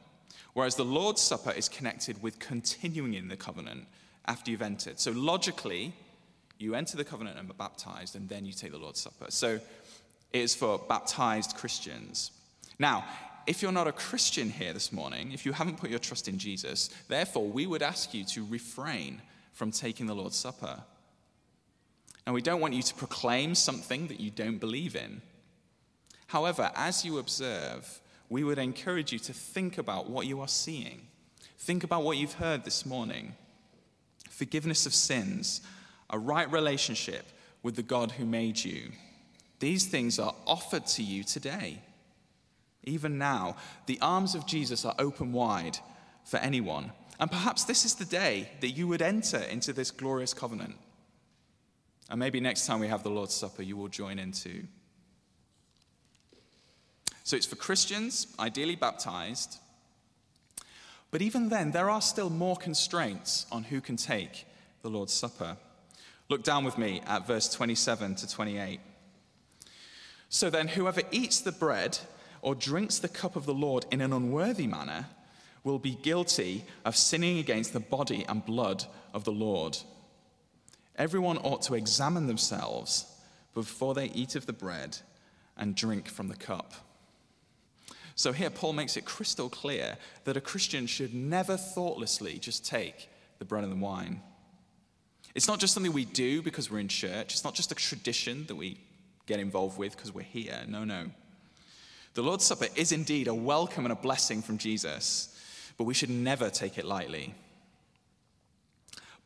whereas 0.53 0.75
the 0.75 0.85
Lord's 0.85 1.21
Supper 1.21 1.53
is 1.53 1.69
connected 1.69 2.21
with 2.21 2.41
continuing 2.41 3.15
in 3.15 3.29
the 3.29 3.37
covenant 3.37 3.87
after 4.27 4.51
you've 4.51 4.61
entered. 4.61 4.99
So 4.99 5.13
logically, 5.13 5.95
you 6.59 6.75
enter 6.75 6.97
the 6.97 7.05
covenant 7.05 7.39
and 7.39 7.49
are 7.49 7.55
baptized, 7.55 8.17
and 8.17 8.29
then 8.29 8.45
you 8.45 8.53
take 8.53 8.73
the 8.73 8.79
Lord's 8.79 8.99
Supper. 8.99 9.27
So 9.29 9.61
it 10.33 10.41
is 10.41 10.57
for 10.57 10.77
baptized 10.89 11.55
Christians. 11.55 12.33
Now, 12.81 13.05
if 13.47 13.63
you're 13.63 13.71
not 13.71 13.87
a 13.87 13.93
Christian 13.93 14.51
here 14.51 14.73
this 14.73 14.91
morning, 14.91 15.31
if 15.31 15.47
you 15.47 15.53
haven't 15.53 15.79
put 15.79 15.89
your 15.89 16.01
trust 16.01 16.27
in 16.27 16.39
Jesus, 16.39 16.91
therefore 17.07 17.47
we 17.47 17.69
would 17.69 17.81
ask 17.81 18.13
you 18.13 18.25
to 18.25 18.45
refrain 18.47 19.23
from 19.53 19.71
taking 19.71 20.07
the 20.07 20.17
Lord's 20.17 20.37
Supper. 20.37 20.83
And 22.27 22.35
we 22.35 22.43
don't 22.43 22.61
want 22.61 22.75
you 22.75 22.83
to 22.83 22.95
proclaim 22.95 23.55
something 23.55 24.07
that 24.09 24.21
you 24.21 24.31
don't 24.31 24.59
believe 24.59 24.95
in. 24.95 25.23
However, 26.29 26.71
as 26.75 27.05
you 27.05 27.19
observe, 27.19 28.01
we 28.29 28.45
would 28.45 28.59
encourage 28.59 29.13
you 29.13 29.19
to 29.21 29.33
think 29.33 29.77
about 29.77 30.09
what 30.09 30.27
you 30.27 30.41
are 30.41 30.49
seeing. 30.49 31.09
Think 31.59 31.85
about 31.85 32.05
what 32.05 32.17
you've 32.17 32.35
heard 32.35 32.65
this 32.65 32.87
morning 32.87 33.35
forgiveness 34.31 34.87
of 34.87 34.95
sins, 34.95 35.61
a 36.11 36.19
right 36.19 36.51
relationship 36.51 37.27
with 37.63 37.77
the 37.77 37.83
God 37.83 38.13
who 38.13 38.25
made 38.25 38.65
you 38.65 38.91
these 39.63 39.87
things 39.87 40.19
are 40.19 40.35
offered 40.45 40.87
to 40.87 41.05
you 41.05 41.23
today. 41.23 41.81
Even 42.83 43.17
now, 43.17 43.55
the 43.87 43.97
arms 44.03 44.35
of 44.35 44.45
Jesus 44.45 44.85
are 44.85 44.97
open 44.99 45.33
wide 45.33 45.79
for 46.25 46.39
anyone. 46.39 46.91
And 47.21 47.31
perhaps 47.31 47.63
this 47.63 47.85
is 47.85 47.95
the 47.95 48.05
day 48.05 48.51
that 48.61 48.71
you 48.71 48.89
would 48.89 49.03
enter 49.03 49.39
into 49.39 49.73
this 49.73 49.93
glorious 49.93 50.35
covenant. 50.35 50.75
And 52.13 52.19
maybe 52.19 52.41
next 52.41 52.67
time 52.67 52.79
we 52.79 52.89
have 52.89 53.03
the 53.03 53.09
Lord's 53.09 53.33
Supper, 53.33 53.63
you 53.63 53.75
will 53.75 53.89
join 53.89 54.19
in 54.19 54.33
too. 54.33 54.65
So 57.25 57.37
it's 57.37 57.47
for 57.47 57.57
Christians, 57.57 58.27
ideally 58.39 58.77
baptized. 58.77 59.57
But 61.11 61.23
even 61.23 61.49
then, 61.49 61.71
there 61.71 61.89
are 61.89 62.03
still 62.03 62.29
more 62.29 62.57
constraints 62.57 63.47
on 63.51 63.65
who 63.65 63.81
can 63.81 63.97
take 63.97 64.47
the 64.83 64.91
Lord's 64.91 65.15
Supper. 65.15 65.57
Look 66.29 66.43
down 66.43 66.67
with 66.67 66.77
me 66.77 67.01
at 67.07 67.27
verse 67.27 67.49
27 67.49 68.17
to 68.17 68.29
28. 68.29 68.79
So 70.29 70.51
then, 70.51 70.69
whoever 70.69 71.01
eats 71.11 71.41
the 71.41 71.51
bread 71.51 71.99
or 72.43 72.55
drinks 72.55 72.99
the 72.99 73.09
cup 73.09 73.37
of 73.37 73.47
the 73.47 73.55
Lord 73.55 73.87
in 73.91 74.03
an 74.03 74.13
unworthy 74.13 74.67
manner 74.67 75.07
will 75.65 75.79
be 75.79 75.95
guilty 76.03 76.67
of 76.85 76.95
sinning 76.95 77.39
against 77.39 77.73
the 77.73 77.81
body 77.81 78.27
and 78.29 78.45
blood 78.45 78.85
of 79.15 79.25
the 79.25 79.33
Lord. 79.33 79.79
Everyone 80.97 81.39
ought 81.39 81.63
to 81.63 81.75
examine 81.75 82.27
themselves 82.27 83.07
before 83.55 83.95
they 83.95 84.07
eat 84.07 84.37
of 84.37 84.47
the 84.47 84.53
bread 84.53 84.99
and 85.57 85.75
drink 85.75 86.09
from 86.09 86.29
the 86.29 86.37
cup. 86.37 86.73
So 88.15 88.33
here, 88.33 88.51
Paul 88.51 88.75
makes 88.75 88.97
it 88.97 89.05
crystal 89.05 89.49
clear 89.49 89.97
that 90.25 90.37
a 90.37 90.41
Christian 90.41 90.87
should 90.87 91.15
never 91.15 91.57
thoughtlessly 91.57 92.39
just 92.39 92.65
take 92.65 93.09
the 93.39 93.45
bread 93.45 93.65
and 93.65 93.73
the 93.73 93.77
wine. 93.77 94.21
It's 95.35 95.49
not 95.49 95.61
just 95.61 95.73
something 95.75 95.93
we 95.93 96.05
do 96.05 96.43
because 96.43 96.71
we're 96.71 96.79
in 96.79 96.89
church, 96.89 97.33
it's 97.33 97.45
not 97.45 97.55
just 97.55 97.73
a 97.73 97.75
tradition 97.75 98.47
that 98.47 98.55
we 98.55 98.79
get 99.27 99.41
involved 99.41 99.79
with 99.79 99.97
because 99.97 100.13
we're 100.15 100.23
here. 100.23 100.63
No, 100.69 100.85
no. 100.85 101.07
The 102.15 102.23
Lord's 102.23 102.45
Supper 102.45 102.67
is 102.77 102.93
indeed 102.93 103.29
a 103.29 103.35
welcome 103.35 103.87
and 103.87 103.93
a 103.93 103.97
blessing 103.97 104.43
from 104.43 104.59
Jesus, 104.59 105.35
but 105.79 105.85
we 105.85 105.95
should 105.95 106.11
never 106.11 106.51
take 106.51 106.77
it 106.77 106.85
lightly. 106.85 107.35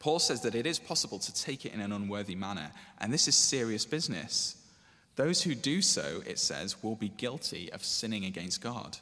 Paul 0.06 0.20
says 0.20 0.42
that 0.42 0.54
it 0.54 0.68
is 0.68 0.78
possible 0.78 1.18
to 1.18 1.34
take 1.34 1.66
it 1.66 1.74
in 1.74 1.80
an 1.80 1.90
unworthy 1.90 2.36
manner, 2.36 2.70
and 3.00 3.12
this 3.12 3.26
is 3.26 3.34
serious 3.34 3.84
business. 3.84 4.54
Those 5.16 5.42
who 5.42 5.56
do 5.56 5.82
so, 5.82 6.22
it 6.24 6.38
says, 6.38 6.80
will 6.80 6.94
be 6.94 7.08
guilty 7.08 7.72
of 7.72 7.84
sinning 7.84 8.24
against 8.24 8.60
God. 8.60 8.98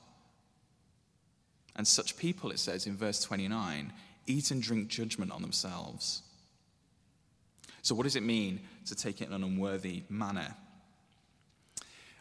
And 1.76 1.86
such 1.86 2.16
people, 2.16 2.50
it 2.50 2.58
says 2.58 2.86
in 2.86 2.96
verse 2.96 3.22
29, 3.22 3.92
eat 4.26 4.50
and 4.50 4.62
drink 4.62 4.88
judgment 4.88 5.30
on 5.30 5.42
themselves. 5.42 6.22
So, 7.82 7.94
what 7.94 8.04
does 8.04 8.16
it 8.16 8.22
mean 8.22 8.60
to 8.86 8.94
take 8.94 9.20
it 9.20 9.28
in 9.28 9.34
an 9.34 9.44
unworthy 9.44 10.04
manner? 10.08 10.56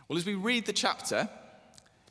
Well, 0.09 0.17
as 0.17 0.25
we 0.25 0.35
read 0.35 0.65
the 0.65 0.73
chapter 0.73 1.29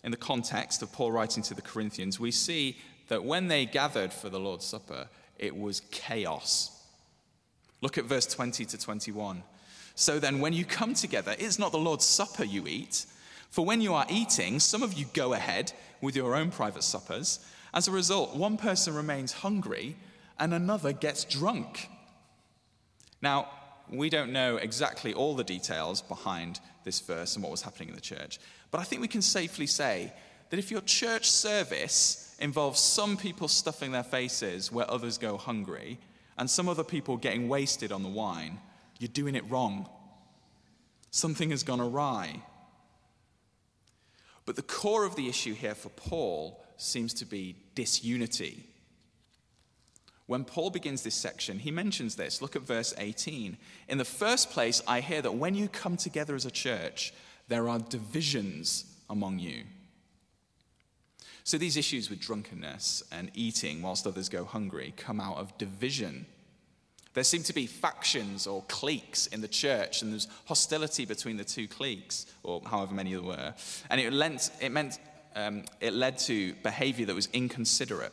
in 0.03 0.11
the 0.11 0.17
context 0.17 0.81
of 0.81 0.91
Paul 0.91 1.13
writing 1.13 1.43
to 1.43 1.55
the 1.55 1.61
Corinthians, 1.61 2.19
we 2.19 2.31
see 2.31 2.79
that 3.09 3.25
when 3.25 3.49
they 3.49 3.67
gathered 3.67 4.15
for 4.15 4.31
the 4.31 4.41
Lord's 4.41 4.65
Supper, 4.65 5.09
it 5.43 5.57
was 5.57 5.81
chaos. 5.91 6.71
Look 7.81 7.99
at 7.99 8.05
verse 8.05 8.27
20 8.27 8.65
to 8.65 8.79
21. 8.79 9.43
So 9.97 10.19
then, 10.19 10.41
when 10.41 10.53
you 10.53 10.65
come 10.65 10.95
together, 10.95 11.35
it's 11.39 11.59
not 11.59 11.73
the 11.73 11.79
Lord's 11.79 12.07
Supper 12.07 12.45
you 12.45 12.67
eat. 12.67 13.05
For 13.51 13.67
when 13.67 13.81
you 13.81 13.93
are 13.93 14.07
eating, 14.09 14.61
some 14.61 14.83
of 14.83 14.95
you 14.95 15.07
go 15.13 15.35
ahead 15.35 15.73
with 16.01 16.17
your 16.17 16.35
own 16.37 16.51
private 16.51 16.85
suppers. 16.85 17.41
As 17.75 17.89
a 17.89 17.91
result, 17.91 18.37
one 18.37 18.57
person 18.57 18.95
remains 18.95 19.33
hungry 19.33 19.97
and 20.39 20.55
another 20.55 20.93
gets 20.93 21.25
drunk. 21.25 21.89
Now, 23.21 23.51
we 23.91 24.09
don't 24.09 24.33
know 24.33 24.57
exactly 24.57 25.13
all 25.13 25.35
the 25.35 25.45
details 25.45 26.03
behind 26.03 26.61
this 26.85 27.01
verse 27.01 27.35
and 27.35 27.43
what 27.43 27.51
was 27.51 27.63
happening 27.63 27.89
in 27.89 27.95
the 27.95 28.01
church. 28.01 28.39
But 28.71 28.81
I 28.81 28.85
think 28.85 29.03
we 29.03 29.09
can 29.09 29.23
safely 29.23 29.67
say 29.67 30.13
that 30.51 30.59
if 30.59 30.71
your 30.71 30.81
church 30.83 31.31
service 31.31 32.32
involves 32.43 32.81
some 32.81 33.17
people 33.17 33.49
stuffing 33.49 33.93
their 33.93 34.03
faces 34.03 34.71
where 34.71 34.91
others 34.91 35.17
go 35.17 35.37
hungry, 35.37 35.99
and 36.37 36.51
some 36.51 36.69
other 36.69 36.85
people 36.85 37.17
getting 37.17 37.49
wasted 37.49 37.93
on 37.93 38.03
the 38.03 38.09
wine, 38.09 38.59
you're 38.99 39.09
doing 39.09 39.35
it 39.35 39.49
wrong. 39.51 39.89
Something 41.11 41.51
has 41.51 41.63
gone 41.63 41.81
awry. 41.81 42.43
But 44.45 44.57
the 44.57 44.63
core 44.63 45.05
of 45.05 45.15
the 45.15 45.29
issue 45.29 45.55
here 45.55 45.75
for 45.75 45.91
Paul 45.91 46.65
seems 46.77 47.15
to 47.15 47.25
be 47.25 47.57
disunity. 47.75 48.67
When 50.27 50.45
Paul 50.45 50.71
begins 50.71 51.03
this 51.03 51.15
section, 51.15 51.59
he 51.59 51.71
mentions 51.71 52.17
this. 52.17 52.41
Look 52.41 52.57
at 52.57 52.63
verse 52.63 52.95
18. 52.97 53.57
In 53.89 53.99
the 53.99 54.05
first 54.05 54.51
place, 54.51 54.83
I 54.89 55.01
hear 55.01 55.23
that 55.23 55.35
when 55.35 55.55
you 55.55 55.69
come 55.69 55.97
together 55.97 56.35
as 56.35 56.47
a 56.47 56.51
church, 56.51 57.13
there 57.49 57.69
are 57.69 57.79
divisions 57.79 58.85
among 59.11 59.39
you. 59.39 59.65
So 61.45 61.59
these 61.59 61.77
issues 61.77 62.09
with 62.09 62.21
drunkenness 62.21 63.03
and 63.11 63.31
eating 63.35 63.83
whilst 63.83 64.07
others 64.07 64.29
go 64.29 64.45
hungry 64.45 64.95
come 64.97 65.21
out 65.21 65.39
of 65.39 65.57
division. 65.59 66.27
There 67.15 67.25
seem 67.25 67.43
to 67.45 67.53
be 67.53 67.67
factions 67.67 68.47
or 68.47 68.63
cliques 68.69 69.27
in 69.27 69.43
the 69.43 69.49
church, 69.49 70.01
and 70.01 70.13
there's 70.13 70.29
hostility 70.47 71.05
between 71.05 71.37
the 71.37 71.45
two 71.45 71.69
cliques, 71.69 72.27
or 72.43 72.63
however 72.65 72.95
many 72.95 73.13
there 73.13 73.23
were. 73.23 73.55
And 73.91 74.01
it, 74.01 74.13
lent, 74.13 74.51
it 74.63 74.71
meant 74.71 74.99
um, 75.35 75.65
it 75.81 75.93
led 75.93 76.19
to 76.19 76.55
behavior 76.63 77.07
that 77.07 77.15
was 77.15 77.29
inconsiderate. 77.33 78.13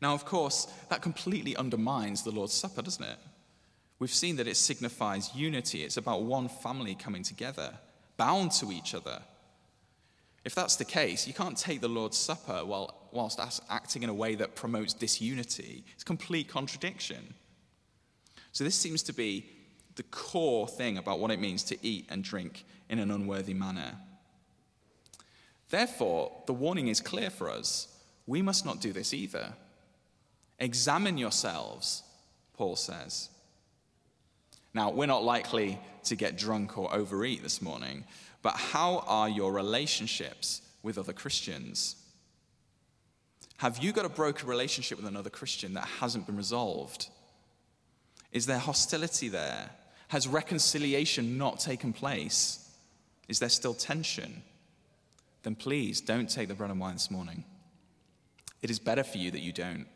Now, 0.00 0.14
of 0.14 0.24
course, 0.24 0.66
that 0.88 1.02
completely 1.02 1.56
undermines 1.56 2.22
the 2.22 2.30
Lord's 2.30 2.54
Supper, 2.54 2.82
doesn't 2.82 3.04
it? 3.04 3.18
We've 3.98 4.10
seen 4.12 4.36
that 4.36 4.48
it 4.48 4.56
signifies 4.56 5.34
unity. 5.34 5.84
It's 5.84 5.98
about 5.98 6.22
one 6.22 6.48
family 6.48 6.94
coming 6.94 7.22
together, 7.22 7.74
bound 8.16 8.52
to 8.52 8.72
each 8.72 8.94
other. 8.94 9.20
If 10.44 10.54
that's 10.54 10.76
the 10.76 10.84
case, 10.84 11.26
you 11.26 11.34
can't 11.34 11.56
take 11.56 11.80
the 11.80 11.88
Lord's 11.88 12.16
Supper 12.16 12.64
while, 12.64 13.08
whilst 13.12 13.40
acting 13.68 14.02
in 14.02 14.08
a 14.08 14.14
way 14.14 14.34
that 14.36 14.54
promotes 14.54 14.94
disunity. 14.94 15.84
It's 15.94 16.04
complete 16.04 16.48
contradiction. 16.48 17.34
So, 18.52 18.64
this 18.64 18.74
seems 18.74 19.02
to 19.04 19.12
be 19.12 19.46
the 19.96 20.02
core 20.04 20.66
thing 20.66 20.96
about 20.96 21.20
what 21.20 21.30
it 21.30 21.40
means 21.40 21.62
to 21.64 21.86
eat 21.86 22.06
and 22.08 22.24
drink 22.24 22.64
in 22.88 22.98
an 22.98 23.10
unworthy 23.10 23.54
manner. 23.54 23.98
Therefore, 25.68 26.32
the 26.46 26.52
warning 26.52 26.88
is 26.88 27.00
clear 27.00 27.30
for 27.30 27.50
us. 27.50 27.88
We 28.26 28.42
must 28.42 28.64
not 28.64 28.80
do 28.80 28.92
this 28.92 29.14
either. 29.14 29.52
Examine 30.58 31.18
yourselves, 31.18 32.02
Paul 32.54 32.76
says. 32.76 33.28
Now, 34.74 34.90
we're 34.90 35.06
not 35.06 35.24
likely 35.24 35.80
to 36.04 36.16
get 36.16 36.38
drunk 36.38 36.78
or 36.78 36.92
overeat 36.94 37.42
this 37.42 37.60
morning, 37.60 38.04
but 38.42 38.54
how 38.54 39.04
are 39.06 39.28
your 39.28 39.52
relationships 39.52 40.62
with 40.82 40.98
other 40.98 41.12
Christians? 41.12 41.96
Have 43.58 43.78
you 43.78 43.92
got 43.92 44.06
a 44.06 44.10
broken 44.10 44.48
relationship 44.48 44.98
with 44.98 45.06
another 45.06 45.30
Christian 45.30 45.74
that 45.74 45.84
hasn't 45.84 46.26
been 46.26 46.36
resolved? 46.36 47.08
Is 48.32 48.46
there 48.46 48.58
hostility 48.58 49.28
there? 49.28 49.70
Has 50.08 50.26
reconciliation 50.26 51.36
not 51.36 51.60
taken 51.60 51.92
place? 51.92 52.70
Is 53.28 53.38
there 53.38 53.48
still 53.48 53.74
tension? 53.74 54.42
Then 55.42 55.54
please 55.54 56.00
don't 56.00 56.28
take 56.28 56.48
the 56.48 56.54
bread 56.54 56.70
and 56.70 56.80
wine 56.80 56.94
this 56.94 57.10
morning. 57.10 57.44
It 58.62 58.70
is 58.70 58.78
better 58.78 59.04
for 59.04 59.18
you 59.18 59.30
that 59.30 59.40
you 59.40 59.52
don't. 59.52 59.86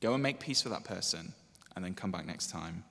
Go 0.00 0.14
and 0.14 0.22
make 0.22 0.40
peace 0.40 0.64
with 0.64 0.72
that 0.72 0.84
person 0.84 1.32
and 1.74 1.84
then 1.84 1.94
come 1.94 2.10
back 2.10 2.26
next 2.26 2.50
time. 2.50 2.84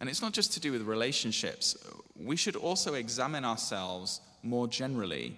And 0.00 0.08
it's 0.08 0.22
not 0.22 0.32
just 0.32 0.52
to 0.52 0.60
do 0.60 0.72
with 0.72 0.82
relationships, 0.82 1.76
we 2.16 2.36
should 2.36 2.56
also 2.56 2.94
examine 2.94 3.44
ourselves 3.44 4.20
more 4.42 4.68
generally. 4.68 5.26
You 5.26 5.36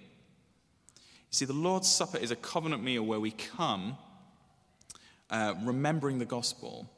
see, 1.31 1.45
the 1.45 1.53
Lord's 1.53 1.89
Supper 1.89 2.17
is 2.17 2.31
a 2.31 2.35
covenant 2.35 2.83
meal 2.83 3.03
where 3.03 3.19
we 3.19 3.31
come 3.31 3.97
uh, 5.29 5.55
remembering 5.63 6.19
the 6.19 6.25
gospel. 6.25 6.89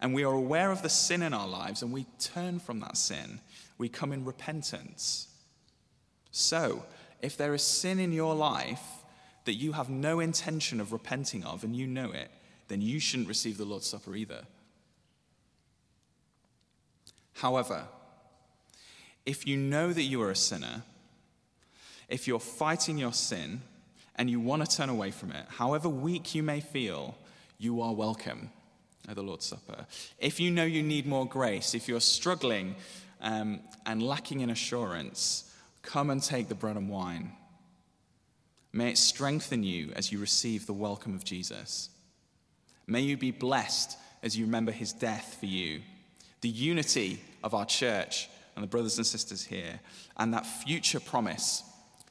And 0.00 0.14
we 0.14 0.24
are 0.24 0.32
aware 0.32 0.70
of 0.70 0.82
the 0.82 0.88
sin 0.88 1.22
in 1.22 1.34
our 1.34 1.46
lives 1.46 1.82
and 1.82 1.92
we 1.92 2.06
turn 2.18 2.58
from 2.58 2.80
that 2.80 2.96
sin. 2.96 3.40
We 3.78 3.88
come 3.88 4.12
in 4.12 4.24
repentance. 4.24 5.28
So, 6.30 6.84
if 7.20 7.36
there 7.36 7.54
is 7.54 7.62
sin 7.62 7.98
in 7.98 8.12
your 8.12 8.34
life, 8.34 8.82
that 9.44 9.54
you 9.54 9.72
have 9.72 9.90
no 9.90 10.20
intention 10.20 10.80
of 10.80 10.92
repenting 10.92 11.44
of 11.44 11.64
and 11.64 11.76
you 11.76 11.86
know 11.86 12.12
it, 12.12 12.30
then 12.68 12.80
you 12.80 13.00
shouldn't 13.00 13.28
receive 13.28 13.58
the 13.58 13.64
Lord's 13.64 13.86
Supper 13.86 14.14
either. 14.14 14.44
However, 17.40 17.86
if 19.24 19.46
you 19.46 19.56
know 19.56 19.94
that 19.94 20.02
you 20.02 20.20
are 20.20 20.30
a 20.30 20.36
sinner, 20.36 20.82
if 22.06 22.28
you're 22.28 22.38
fighting 22.38 22.98
your 22.98 23.14
sin 23.14 23.62
and 24.16 24.28
you 24.28 24.38
want 24.38 24.62
to 24.62 24.76
turn 24.76 24.90
away 24.90 25.10
from 25.10 25.32
it, 25.32 25.46
however 25.48 25.88
weak 25.88 26.34
you 26.34 26.42
may 26.42 26.60
feel, 26.60 27.16
you 27.56 27.80
are 27.80 27.94
welcome 27.94 28.50
at 29.08 29.16
the 29.16 29.22
Lord's 29.22 29.46
Supper. 29.46 29.86
If 30.18 30.38
you 30.38 30.50
know 30.50 30.64
you 30.64 30.82
need 30.82 31.06
more 31.06 31.26
grace, 31.26 31.74
if 31.74 31.88
you're 31.88 32.00
struggling 32.00 32.76
um, 33.22 33.60
and 33.86 34.02
lacking 34.02 34.40
in 34.40 34.50
assurance, 34.50 35.50
come 35.80 36.10
and 36.10 36.22
take 36.22 36.48
the 36.48 36.54
bread 36.54 36.76
and 36.76 36.90
wine. 36.90 37.32
May 38.70 38.90
it 38.90 38.98
strengthen 38.98 39.62
you 39.62 39.92
as 39.96 40.12
you 40.12 40.18
receive 40.18 40.66
the 40.66 40.74
welcome 40.74 41.14
of 41.14 41.24
Jesus. 41.24 41.88
May 42.86 43.00
you 43.00 43.16
be 43.16 43.30
blessed 43.30 43.96
as 44.22 44.36
you 44.36 44.44
remember 44.44 44.72
his 44.72 44.92
death 44.92 45.38
for 45.40 45.46
you, 45.46 45.80
the 46.40 46.48
unity 46.48 47.20
of 47.42 47.54
our 47.54 47.64
church 47.64 48.28
and 48.54 48.62
the 48.62 48.68
brothers 48.68 48.98
and 48.98 49.06
sisters 49.06 49.44
here, 49.44 49.80
and 50.16 50.34
that 50.34 50.46
future 50.46 51.00
promise 51.00 51.62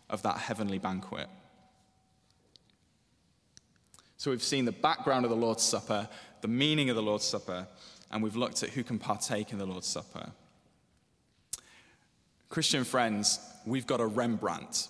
of 0.10 0.22
that 0.24 0.38
heavenly 0.38 0.80
banquet. 0.80 1.28
So 4.18 4.32
we've 4.32 4.44
seen 4.44 4.66
the 4.66 4.72
background 4.72 5.26
of 5.26 5.32
the 5.32 5.38
Lord's 5.38 5.64
Supper, 5.64 6.10
the 6.42 6.48
meaning 6.48 6.90
of 6.90 6.96
the 6.96 7.02
Lord's 7.02 7.26
Supper, 7.26 7.68
and 8.12 8.24
we've 8.24 8.36
looked 8.36 8.64
at 8.64 8.70
who 8.72 8.84
can 8.84 9.00
partake 9.00 9.52
in 9.52 9.60
the 9.60 9.66
Lord's 9.66 9.88
Supper. 9.88 10.32
Christian 12.50 12.84
friends, 12.84 13.40
we've 13.66 13.86
got 13.86 14.02
a 14.02 14.08
Rembrandt 14.08 14.88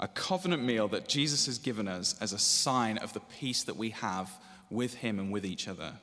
a 0.00 0.08
covenant 0.08 0.62
meal 0.62 0.88
that 0.88 1.08
Jesus 1.08 1.46
has 1.46 1.58
given 1.58 1.88
us 1.88 2.14
as 2.20 2.32
a 2.32 2.38
sign 2.38 2.98
of 2.98 3.12
the 3.12 3.20
peace 3.20 3.62
that 3.64 3.76
we 3.76 3.90
have 3.90 4.30
with 4.70 4.94
Him 4.94 5.18
and 5.18 5.32
with 5.32 5.46
each 5.46 5.68
other. 5.68 5.94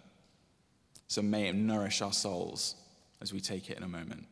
So 1.12 1.22
may 1.22 1.50
it 1.50 1.56
nourish 1.56 2.02
our 2.02 2.14
souls 2.14 2.76
as 3.20 3.34
we 3.34 3.42
take 3.42 3.70
it 3.70 3.76
in 3.76 3.84
a 3.84 3.88
moment. 3.90 4.28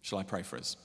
Shall 0.00 0.18
I 0.18 0.22
pray 0.22 0.42
for 0.42 0.56
us? 0.56 0.78